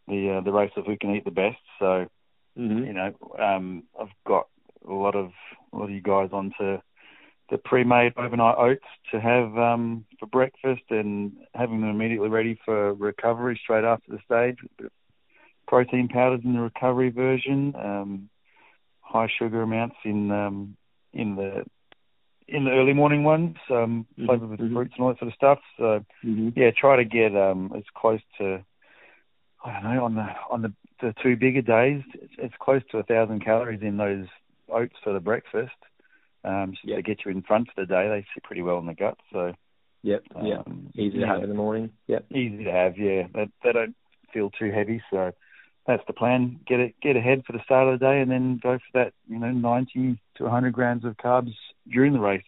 the 0.09 0.39
uh, 0.39 0.45
the 0.45 0.53
race 0.53 0.73
of 0.77 0.87
who 0.87 0.97
can 0.97 1.15
eat 1.15 1.25
the 1.25 1.31
best. 1.31 1.59
So 1.79 2.07
Mm-hmm. 2.59 2.85
you 2.85 2.93
know, 2.93 3.13
um, 3.39 3.83
I've 4.01 4.15
got 4.27 4.47
a 4.89 4.93
lot 4.93 5.15
of 5.15 5.31
a 5.73 5.77
lot 5.77 5.85
of 5.85 5.91
you 5.91 6.01
guys 6.03 6.31
onto 6.33 6.79
the 7.51 7.59
pre-made 7.59 8.13
overnight 8.17 8.57
oats 8.59 8.85
to 9.11 9.21
have 9.21 9.57
um, 9.59 10.05
for 10.19 10.27
breakfast 10.27 10.83
and 10.91 11.33
having 11.55 11.81
them 11.81 11.91
immediately 11.91 12.29
ready 12.29 12.59
for 12.65 12.95
recovery 12.95 13.59
straight 13.63 13.85
after 13.85 14.11
the 14.13 14.19
stage. 14.25 14.57
With 14.63 14.73
a 14.73 14.83
bit 14.83 14.87
of 14.87 14.93
protein 15.67 16.09
powders 16.09 16.41
in 16.45 16.55
the 16.55 16.61
recovery 16.61 17.11
version, 17.11 17.75
um, 17.77 18.29
high 19.01 19.29
sugar 19.39 19.63
amounts 19.63 19.97
in 20.05 20.31
um, 20.31 20.77
in 21.13 21.37
the 21.37 21.65
in 22.49 22.65
the 22.65 22.71
early 22.71 22.93
morning 22.93 23.25
ones, 23.25 23.57
um, 23.71 24.07
Mhm, 24.19 24.27
flavored 24.27 24.51
with 24.51 24.61
mhm. 24.61 24.73
fruits 24.73 24.93
and 24.97 25.05
all 25.05 25.11
that 25.11 25.19
sort 25.19 25.29
of 25.31 25.35
stuff. 25.35 25.59
So 25.79 26.05
Mm-hmm. 26.25 26.49
yeah, 26.55 26.71
try 26.79 26.97
to 26.97 27.05
get 27.05 27.37
um 27.37 27.73
as 27.77 27.85
close 27.95 28.21
to 28.39 28.65
I 29.65 29.73
don't 29.73 29.95
know 29.95 30.05
on 30.05 30.15
the 30.15 30.27
on 30.51 30.63
the 30.63 30.73
the 31.01 31.15
two 31.23 31.37
bigger 31.37 31.63
days, 31.63 32.03
it's, 32.15 32.33
it's 32.39 32.55
close 32.61 32.83
to 32.91 32.99
a 32.99 33.03
thousand 33.03 33.45
calories 33.45 33.83
in 33.83 33.97
those 33.97 34.27
oats 34.75 34.95
for 35.03 35.13
the 35.13 35.21
breakfast. 35.21 35.73
Um, 36.45 36.75
so 36.75 36.89
Yep. 36.89 36.97
they 36.97 37.03
get 37.03 37.25
you 37.25 37.31
in 37.31 37.43
front 37.43 37.69
for 37.69 37.81
the 37.81 37.87
day. 37.87 38.09
They 38.09 38.27
sit 38.35 38.43
pretty 38.45 38.63
well 38.63 38.79
in 38.79 38.87
the 38.87 38.95
gut, 38.95 39.19
so 39.33 39.55
Yep. 40.03 40.25
um, 40.35 40.47
Yep. 40.47 40.69
Easy 40.97 41.19
to 41.21 41.27
have 41.27 41.43
in 41.43 41.49
the 41.49 41.55
morning. 41.55 41.91
Yep. 42.09 42.27
Easy 42.33 42.65
to 42.65 42.71
have, 42.71 42.99
yeah. 42.99 43.27
They, 43.33 43.49
they 43.63 43.73
don't 43.73 43.97
feel 44.33 44.51
too 44.51 44.71
heavy, 44.71 45.03
so 45.11 45.33
that's 45.87 46.03
the 46.07 46.13
plan. 46.13 46.61
Get 46.67 46.81
it, 46.81 46.95
get 47.01 47.17
ahead 47.17 47.45
for 47.47 47.53
the 47.53 47.63
start 47.65 47.89
of 47.89 47.99
the 47.99 48.05
day, 48.05 48.21
and 48.21 48.31
then 48.31 48.59
go 48.63 48.79
for 48.79 49.05
that, 49.05 49.13
you 49.29 49.39
know, 49.39 49.51
90 49.51 50.19
to 50.37 50.43
100 50.43 50.73
grams 50.73 51.05
of 51.05 51.17
carbs 51.17 51.55
during 51.91 52.13
the 52.13 52.21
race, 52.21 52.45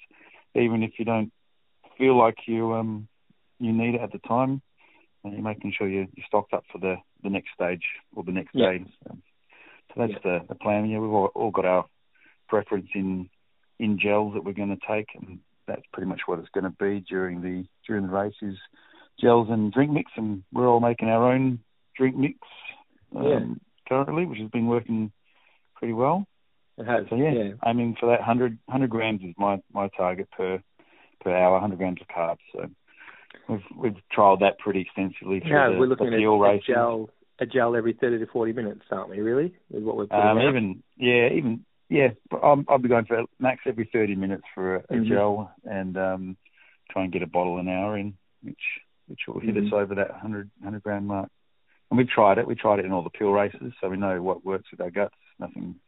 even 0.54 0.82
if 0.82 0.98
you 0.98 1.04
don't 1.04 1.32
feel 1.96 2.16
like 2.18 2.36
you 2.46 2.74
um 2.74 3.08
you 3.58 3.72
need 3.72 3.94
it 3.94 4.02
at 4.02 4.12
the 4.12 4.18
time. 4.18 4.60
And 5.24 5.32
you're 5.32 5.42
making 5.42 5.72
sure 5.76 5.88
you, 5.88 6.06
you're 6.14 6.26
stocked 6.26 6.52
up 6.52 6.64
for 6.70 6.78
the, 6.78 6.96
the 7.22 7.30
next 7.30 7.48
stage 7.54 7.82
or 8.14 8.22
the 8.22 8.32
next 8.32 8.54
Yeah. 8.54 8.72
day. 8.72 8.84
So, 9.02 9.16
so 9.88 9.94
that's 9.96 10.22
the, 10.22 10.40
the 10.48 10.54
plan. 10.54 10.88
Yeah, 10.88 10.98
we've 10.98 11.10
all, 11.10 11.30
all 11.34 11.50
got 11.50 11.64
our 11.64 11.86
preference 12.48 12.88
in 12.94 13.28
in 13.78 13.98
gels 13.98 14.34
that 14.34 14.44
we're 14.44 14.52
going 14.52 14.70
to 14.76 14.86
take, 14.88 15.08
and 15.14 15.38
that's 15.66 15.82
pretty 15.92 16.08
much 16.08 16.22
what 16.26 16.38
it's 16.38 16.48
going 16.50 16.64
to 16.64 16.70
be 16.70 17.00
during 17.08 17.40
the 17.42 17.64
during 17.86 18.06
the 18.06 18.12
race 18.12 18.34
is 18.42 18.56
gels 19.20 19.48
and 19.50 19.72
drink 19.72 19.90
mix, 19.92 20.10
and 20.16 20.42
we're 20.52 20.68
all 20.68 20.80
making 20.80 21.08
our 21.08 21.32
own 21.32 21.58
drink 21.96 22.16
mix 22.16 22.38
um, 23.14 23.24
Yeah. 23.24 23.40
currently, 23.88 24.26
which 24.26 24.38
has 24.38 24.50
been 24.50 24.66
working 24.66 25.12
pretty 25.74 25.94
well. 25.94 26.26
It 26.78 26.86
has. 26.86 27.06
So 27.08 27.16
yeah, 27.16 27.32
yeah. 27.32 27.52
aiming 27.66 27.96
for 27.98 28.06
that 28.10 28.20
100, 28.20 28.58
100 28.66 28.90
grams 28.90 29.22
is 29.22 29.34
my 29.38 29.58
my 29.72 29.88
target 29.96 30.28
per 30.30 30.60
per 31.22 31.34
hour, 31.34 31.52
100 31.52 31.78
grams 31.78 32.00
of 32.00 32.08
carbs. 32.08 32.38
So 32.52 32.68
we've 33.48 33.60
we've 33.76 33.96
trialled 34.14 34.40
that 34.40 34.58
pretty 34.58 34.80
extensively 34.82 35.40
through 35.40 35.50
Yeah, 35.50 35.70
the, 35.70 35.78
we're 35.78 35.86
looking 35.86 36.10
the 36.10 36.16
at 36.16 36.54
a 36.54 36.60
gel, 36.66 37.08
a 37.38 37.46
gel 37.46 37.76
every 37.76 37.94
30 37.94 38.18
to 38.18 38.26
40 38.26 38.52
minutes, 38.52 38.82
aren't 38.90 39.08
we, 39.10 39.20
really? 39.20 39.54
Is 39.72 39.82
what 39.84 39.96
we're 39.96 40.06
Um, 40.10 40.38
even 40.38 40.82
yeah, 40.98 41.28
even 41.32 41.64
yeah, 41.88 42.08
but 42.30 42.38
I'll, 42.42 42.64
I'll 42.68 42.78
be 42.78 42.88
going 42.88 43.04
for 43.06 43.24
max 43.38 43.62
every 43.66 43.88
30 43.92 44.14
minutes 44.16 44.44
for 44.54 44.76
a, 44.76 44.78
a 44.90 44.94
Mhm. 44.96 45.08
gel 45.08 45.54
and 45.64 45.96
um, 45.96 46.36
try 46.90 47.04
and 47.04 47.12
get 47.12 47.22
a 47.22 47.26
bottle 47.26 47.58
an 47.58 47.68
hour 47.68 47.96
in, 47.98 48.16
which 48.42 48.62
which 49.08 49.20
will 49.28 49.38
hit 49.38 49.54
Mhm. 49.54 49.66
us 49.68 49.72
over 49.72 49.94
that 49.94 50.10
100 50.10 50.50
100 50.58 50.82
gram 50.82 51.06
mark. 51.06 51.30
And 51.90 51.98
we've 51.98 52.08
tried 52.08 52.38
it. 52.38 52.46
We 52.46 52.56
tried 52.56 52.80
it 52.80 52.84
in 52.84 52.90
all 52.92 53.02
the 53.04 53.10
pure 53.10 53.32
races, 53.32 53.72
so 53.80 53.88
we 53.88 53.96
know 53.96 54.20
what 54.20 54.44
works 54.44 54.68
with 54.72 54.80
our 54.80 54.90
guts. 54.90 55.14
Nothing, 55.38 55.78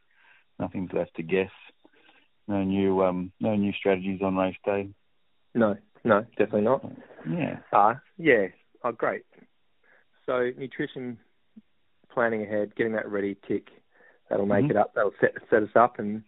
nothing's 0.61 0.93
left 0.93 1.14
to 1.16 1.25
guess. 1.25 1.51
No 2.47 2.62
new, 2.62 3.03
um, 3.03 3.33
no 3.41 3.57
new 3.57 3.73
strategies 3.73 4.23
on 4.23 4.37
race 4.37 4.57
day. 4.64 4.91
No, 5.55 5.77
no, 6.05 6.20
definitely 6.37 6.61
not. 6.62 6.85
Yeah, 7.29 7.59
Ah, 7.73 8.01
yeah. 8.16 8.47
Oh, 8.85 8.93
great. 8.93 9.25
So 10.25 10.53
nutrition 10.57 11.18
planning 12.11 12.43
ahead, 12.43 12.77
getting 12.77 12.93
that 12.93 13.09
ready, 13.11 13.37
tick. 13.49 13.68
That'll 14.29 14.47
make 14.47 14.66
Mhm. 14.66 14.70
it 14.70 14.76
up. 14.76 14.95
That'll 14.95 15.14
set 15.20 15.35
set 15.51 15.62
us 15.62 15.74
up, 15.74 15.99
and 15.99 16.22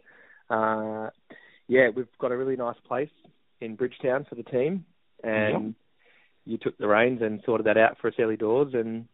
uh, 0.49 1.11
yeah, 1.69 1.91
we've 1.91 2.09
got 2.19 2.33
a 2.33 2.37
really 2.37 2.57
nice 2.57 2.79
place 2.81 3.11
in 3.61 3.77
Bridgetown 3.77 4.25
for 4.25 4.35
the 4.35 4.43
team, 4.43 4.85
and 5.23 5.65
Yep. 5.67 5.75
you 6.47 6.59
took 6.59 6.79
the 6.79 6.89
reins 6.89 7.23
and 7.23 7.43
sorted 7.45 7.67
that 7.67 7.77
out 7.77 7.99
for 7.99 8.09
us 8.09 8.15
early 8.19 8.37
doors, 8.37 8.75
and 8.75 9.07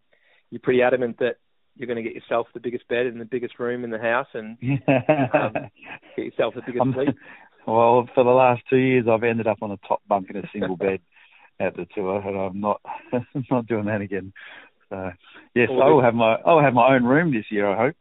you're 0.50 0.60
pretty 0.60 0.82
adamant 0.82 1.18
that 1.18 1.36
you're 1.76 1.86
going 1.86 1.96
to 1.96 2.02
get 2.02 2.14
yourself 2.14 2.46
the 2.54 2.60
biggest 2.60 2.88
bed 2.88 3.06
in 3.06 3.18
the 3.18 3.24
biggest 3.24 3.58
room 3.58 3.84
in 3.84 3.90
the 3.90 3.98
house 3.98 4.28
and 4.32 4.56
um, 5.34 5.52
get 6.16 6.24
yourself 6.24 6.54
the 6.54 6.62
biggest 6.62 6.94
sleep. 6.94 7.16
Well, 7.66 8.08
for 8.14 8.24
the 8.24 8.30
last 8.30 8.62
two 8.70 8.76
years, 8.76 9.06
I've 9.10 9.24
ended 9.24 9.46
up 9.46 9.58
on 9.60 9.72
a 9.72 9.76
top 9.88 10.00
bunk 10.08 10.30
in 10.30 10.36
a 10.36 10.48
single 10.52 10.76
bed 10.76 11.00
at 11.60 11.76
the 11.76 11.86
tour, 11.94 12.20
and 12.20 12.38
I'm 12.38 12.60
not 12.60 12.80
not 13.50 13.66
doing 13.66 13.86
that 13.86 14.00
again. 14.00 14.32
So 14.88 15.12
yes, 15.54 15.68
I 15.70 15.88
will 15.88 16.02
have 16.02 16.14
my 16.14 16.36
I'll 16.46 16.60
have 16.60 16.74
my 16.74 16.94
own 16.94 17.04
room 17.04 17.32
this 17.32 17.50
year. 17.50 17.66
I 17.68 17.76
hope. 17.76 17.96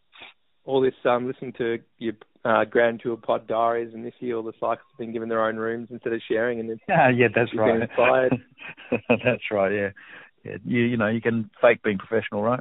All 0.65 0.81
this 0.81 0.93
um, 1.05 1.27
listening 1.27 1.53
to 1.53 1.79
your 1.99 2.13
uh, 2.43 2.65
Grand 2.65 3.01
Tour 3.01 3.17
Pod 3.17 3.47
diaries, 3.47 3.93
and 3.93 4.05
this 4.05 4.13
year 4.19 4.37
all 4.37 4.43
the 4.43 4.53
cyclists 4.53 4.85
have 4.91 4.99
been 4.99 5.13
given 5.13 5.29
their 5.29 5.45
own 5.45 5.57
rooms 5.57 5.89
instead 5.91 6.13
of 6.13 6.21
sharing, 6.27 6.59
and 6.59 6.79
yeah, 6.89 7.09
yeah, 7.09 7.27
that's 7.33 7.55
right. 7.55 7.89
that's 9.09 9.51
right. 9.51 9.71
Yeah, 9.71 9.89
yeah. 10.43 10.57
You 10.63 10.81
you 10.81 10.97
know 10.97 11.07
you 11.07 11.21
can 11.21 11.49
fake 11.61 11.83
being 11.83 11.97
professional, 11.97 12.43
right? 12.43 12.59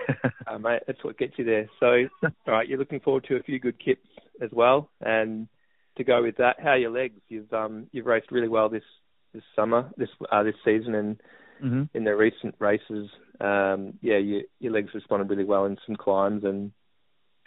uh, 0.46 0.58
mate, 0.58 0.82
that's 0.86 1.02
what 1.04 1.18
gets 1.18 1.34
you 1.38 1.44
there. 1.44 1.68
So, 1.80 2.08
all 2.22 2.54
right, 2.54 2.68
you're 2.68 2.78
looking 2.78 3.00
forward 3.00 3.24
to 3.28 3.36
a 3.36 3.42
few 3.42 3.58
good 3.58 3.82
kits 3.82 4.06
as 4.40 4.50
well, 4.52 4.90
and 5.00 5.48
to 5.96 6.04
go 6.04 6.22
with 6.22 6.36
that, 6.38 6.56
how 6.58 6.70
are 6.70 6.78
your 6.78 6.90
legs? 6.90 7.20
You've 7.28 7.52
um 7.52 7.86
you've 7.92 8.06
raced 8.06 8.30
really 8.30 8.48
well 8.48 8.68
this 8.68 8.84
this 9.32 9.42
summer, 9.56 9.90
this 9.96 10.08
uh, 10.30 10.42
this 10.42 10.54
season, 10.64 10.94
and 10.94 11.20
mm-hmm. 11.62 11.82
in 11.94 12.04
the 12.04 12.14
recent 12.14 12.54
races, 12.58 13.08
um, 13.40 13.94
yeah, 14.02 14.18
your 14.18 14.42
your 14.60 14.72
legs 14.72 14.90
responded 14.94 15.30
really 15.30 15.44
well 15.44 15.64
in 15.64 15.78
some 15.86 15.96
climbs, 15.96 16.44
and 16.44 16.72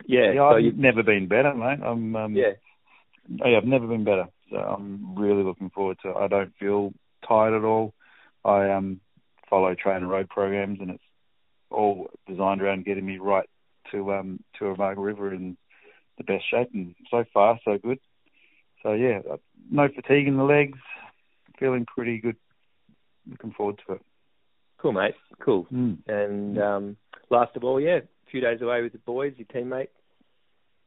yeah, 0.06 0.32
yeah 0.32 0.50
so 0.50 0.56
I've 0.56 0.64
you've 0.64 0.78
never 0.78 1.04
been 1.04 1.28
better, 1.28 1.54
mate. 1.54 1.80
I'm 1.84 2.16
um, 2.16 2.36
yeah, 2.36 2.54
yeah, 3.30 3.58
I've 3.58 3.66
never 3.66 3.88
been 3.88 4.04
better. 4.04 4.28
So 4.50 4.58
I'm 4.58 5.16
really 5.16 5.44
looking 5.44 5.70
forward 5.70 5.98
to. 6.04 6.10
it. 6.10 6.18
I 6.18 6.28
don't 6.28 6.54
feel 6.60 6.94
tired 7.28 7.56
at 7.56 7.66
all. 7.66 7.94
I 8.44 8.70
um 8.72 9.00
follow 9.50 9.74
TrainerRoad 9.76 10.30
programs, 10.30 10.80
and 10.80 10.92
it's 10.92 11.04
all 11.70 12.08
designed 12.28 12.62
around 12.62 12.86
getting 12.86 13.06
me 13.06 13.18
right 13.18 13.50
to 13.92 14.14
um 14.14 14.40
to 14.60 14.76
Margaret 14.76 15.04
River 15.04 15.34
in 15.34 15.58
the 16.18 16.24
best 16.24 16.44
shape, 16.50 16.70
and 16.74 16.96
so 17.10 17.24
far 17.34 17.60
so 17.66 17.78
good. 17.78 18.00
So 18.84 18.94
yeah, 18.94 19.20
no 19.72 19.88
fatigue 19.88 20.28
in 20.28 20.38
the 20.38 20.44
legs, 20.44 20.80
feeling 21.60 21.86
pretty 21.86 22.20
good. 22.20 22.36
Looking 23.28 23.52
forward 23.52 23.82
to 23.88 23.94
it. 23.94 24.02
Cool, 24.78 24.92
mate. 24.92 25.16
Cool. 25.44 25.66
Mm. 25.74 25.98
And 26.08 26.62
um, 26.62 26.98
last 27.32 27.56
of 27.56 27.64
all, 27.64 27.82
yeah, 27.82 28.02
few 28.36 28.42
days 28.42 28.62
away 28.62 28.82
with 28.82 28.92
the 28.92 28.98
boys, 28.98 29.34
your 29.38 29.48
teammate. 29.48 29.88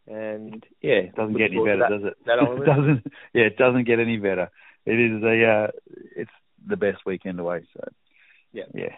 and 0.07 0.63
yeah, 0.83 0.97
it 0.97 1.15
doesn't 1.15 1.39
get 1.39 1.51
any 1.51 1.65
better, 1.65 1.79
that, 1.79 1.89
does 1.89 2.05
it? 2.05 2.17
That 2.27 2.39
it 2.43 2.67
doesn't. 2.67 3.13
Yeah, 3.33 3.45
it 3.45 3.57
doesn't 3.57 3.87
get 3.87 4.01
any 4.01 4.19
better. 4.19 4.51
It 4.85 5.01
is 5.01 5.23
a. 5.23 5.47
Uh, 5.47 5.67
it's 6.15 6.31
the 6.67 6.77
best 6.77 6.99
weekend 7.07 7.41
away. 7.41 7.67
So 7.73 7.89
yeah, 8.53 8.65
yeah, 8.75 8.97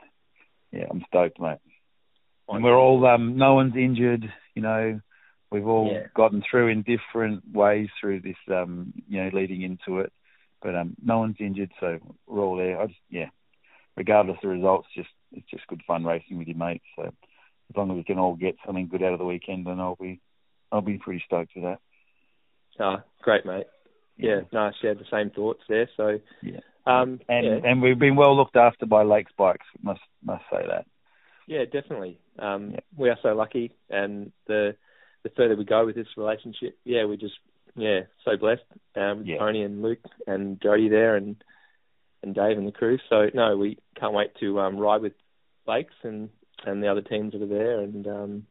yeah. 0.72 0.86
I'm 0.90 1.04
stoked, 1.06 1.38
mate. 1.38 1.58
And 2.48 2.64
we're 2.64 2.76
all. 2.76 3.06
Um, 3.06 3.36
no 3.36 3.54
one's 3.54 3.76
injured. 3.76 4.24
You 4.56 4.62
know, 4.62 5.00
we've 5.52 5.66
all 5.66 5.92
yeah. 5.92 6.06
gotten 6.16 6.42
through 6.50 6.68
in 6.68 6.82
different 6.82 7.44
ways 7.52 7.88
through 8.00 8.22
this. 8.22 8.36
Um, 8.52 8.92
you 9.08 9.22
know, 9.22 9.30
leading 9.32 9.62
into 9.62 10.00
it, 10.00 10.12
but 10.60 10.74
um, 10.74 10.96
no 11.00 11.20
one's 11.20 11.36
injured, 11.38 11.70
so 11.78 12.00
we're 12.26 12.42
all 12.42 12.56
there. 12.56 12.80
I 12.80 12.86
just, 12.86 12.98
yeah, 13.10 13.28
regardless 13.96 14.38
of 14.38 14.42
the 14.42 14.48
results, 14.48 14.88
just 14.96 15.10
it's 15.30 15.48
just 15.48 15.68
good 15.68 15.82
fun 15.86 16.04
racing 16.04 16.38
with 16.38 16.48
your 16.48 16.56
mates. 16.56 16.84
So 16.96 17.12
as 17.70 17.76
long 17.76 17.90
as 17.90 17.96
we 17.96 18.04
can 18.04 18.18
all 18.18 18.34
get 18.34 18.56
something 18.66 18.88
good 18.88 19.02
out 19.02 19.12
of 19.12 19.18
the 19.18 19.24
weekend, 19.24 19.66
then 19.66 19.80
I'll 19.80 19.96
be 19.96 20.20
I'll 20.72 20.80
be 20.80 20.98
pretty 20.98 21.22
stoked 21.24 21.52
with 21.54 21.64
that. 21.64 21.78
Ah, 22.78 23.02
great, 23.22 23.44
mate. 23.44 23.66
Yeah, 24.16 24.36
yeah. 24.36 24.40
no, 24.52 24.60
I 24.60 24.70
shared 24.80 24.98
the 24.98 25.04
same 25.10 25.30
thoughts 25.30 25.60
there. 25.68 25.88
So 25.96 26.18
yeah, 26.42 26.60
um, 26.86 27.20
and 27.28 27.46
yeah. 27.46 27.70
and 27.70 27.80
we've 27.82 27.98
been 27.98 28.16
well 28.16 28.36
looked 28.36 28.56
after 28.56 28.86
by 28.86 29.02
Lakes 29.02 29.32
Bikes. 29.36 29.66
Must 29.82 30.00
must 30.22 30.44
say 30.52 30.64
that. 30.66 30.86
Yeah, 31.46 31.64
definitely. 31.64 32.18
Um, 32.38 32.72
yeah. 32.72 32.80
We 32.96 33.08
are 33.08 33.18
so 33.22 33.34
lucky, 33.34 33.72
and 33.88 34.32
the 34.46 34.76
the 35.22 35.30
further 35.36 35.56
we 35.56 35.64
go 35.64 35.84
with 35.86 35.96
this 35.96 36.06
relationship, 36.16 36.78
yeah, 36.84 37.04
we're 37.04 37.16
just 37.16 37.34
yeah 37.76 38.00
so 38.24 38.36
blessed 38.36 38.62
um, 38.96 39.18
with 39.18 39.28
yeah. 39.28 39.38
Tony 39.38 39.62
and 39.62 39.82
Luke 39.82 40.04
and 40.26 40.60
Jody 40.60 40.88
there, 40.88 41.16
and 41.16 41.36
and 42.22 42.34
Dave 42.34 42.58
and 42.58 42.66
the 42.66 42.72
crew. 42.72 42.98
So 43.08 43.28
no, 43.34 43.56
we 43.56 43.78
can't 43.98 44.14
wait 44.14 44.32
to 44.40 44.60
um, 44.60 44.78
ride 44.78 45.02
with 45.02 45.14
Lakes 45.66 45.94
and 46.02 46.30
and 46.66 46.82
the 46.82 46.88
other 46.88 47.02
teams 47.02 47.32
that 47.32 47.42
are 47.42 47.46
there, 47.46 47.80
and 47.80 48.06
um, 48.06 48.46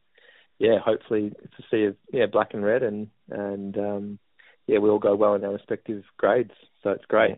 yeah, 0.58 0.80
hopefully 0.80 1.32
it's 1.44 1.54
a 1.60 1.64
sea 1.72 1.86
of 1.86 1.96
yeah 2.12 2.26
black 2.26 2.54
and 2.54 2.64
red, 2.64 2.84
and 2.84 3.08
and 3.30 3.78
um, 3.78 4.20
yeah, 4.68 4.80
we 4.80 4.90
all 4.90 5.00
go 5.00 5.16
well 5.16 5.36
in 5.36 5.44
our 5.44 5.54
respective 5.54 6.04
grades. 6.18 6.52
So 6.84 6.92
it's 6.92 7.06
great. 7.06 7.38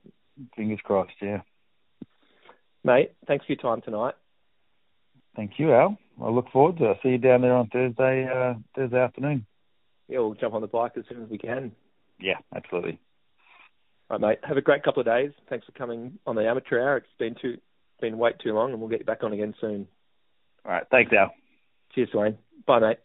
Fingers 0.55 0.79
crossed, 0.83 1.13
yeah. 1.21 1.41
Mate, 2.83 3.13
thanks 3.27 3.45
for 3.45 3.53
your 3.53 3.61
time 3.61 3.81
tonight. 3.81 4.15
Thank 5.35 5.53
you, 5.57 5.73
Al. 5.73 5.97
I 6.21 6.29
look 6.29 6.49
forward 6.51 6.77
to 6.77 6.85
it. 6.85 6.87
I'll 6.89 6.99
see 7.03 7.09
you 7.09 7.17
down 7.17 7.41
there 7.41 7.53
on 7.53 7.67
Thursday 7.67 8.27
uh, 8.27 8.55
Thursday 8.75 8.99
afternoon. 8.99 9.45
Yeah, 10.07 10.19
we'll 10.19 10.33
jump 10.33 10.53
on 10.53 10.61
the 10.61 10.67
bike 10.67 10.93
as 10.97 11.05
soon 11.07 11.23
as 11.23 11.29
we 11.29 11.37
can. 11.37 11.71
Yeah, 12.19 12.37
absolutely. 12.55 12.99
All 14.09 14.17
right, 14.17 14.29
mate. 14.29 14.39
Have 14.43 14.57
a 14.57 14.61
great 14.61 14.83
couple 14.83 14.99
of 14.99 15.05
days. 15.05 15.31
Thanks 15.49 15.65
for 15.65 15.71
coming 15.71 16.19
on 16.27 16.35
the 16.35 16.47
amateur 16.47 16.81
hour. 16.81 16.97
It's 16.97 17.07
been 17.17 17.35
too 17.41 17.57
been 18.01 18.17
wait 18.17 18.39
too 18.39 18.53
long, 18.53 18.71
and 18.71 18.79
we'll 18.79 18.89
get 18.89 18.99
you 18.99 19.05
back 19.05 19.23
on 19.23 19.31
again 19.31 19.53
soon. 19.61 19.87
All 20.65 20.71
right. 20.71 20.83
Thanks, 20.91 21.11
Al. 21.13 21.33
Cheers, 21.93 22.09
Dwayne. 22.11 22.37
Bye, 22.65 22.79
mate. 22.79 22.97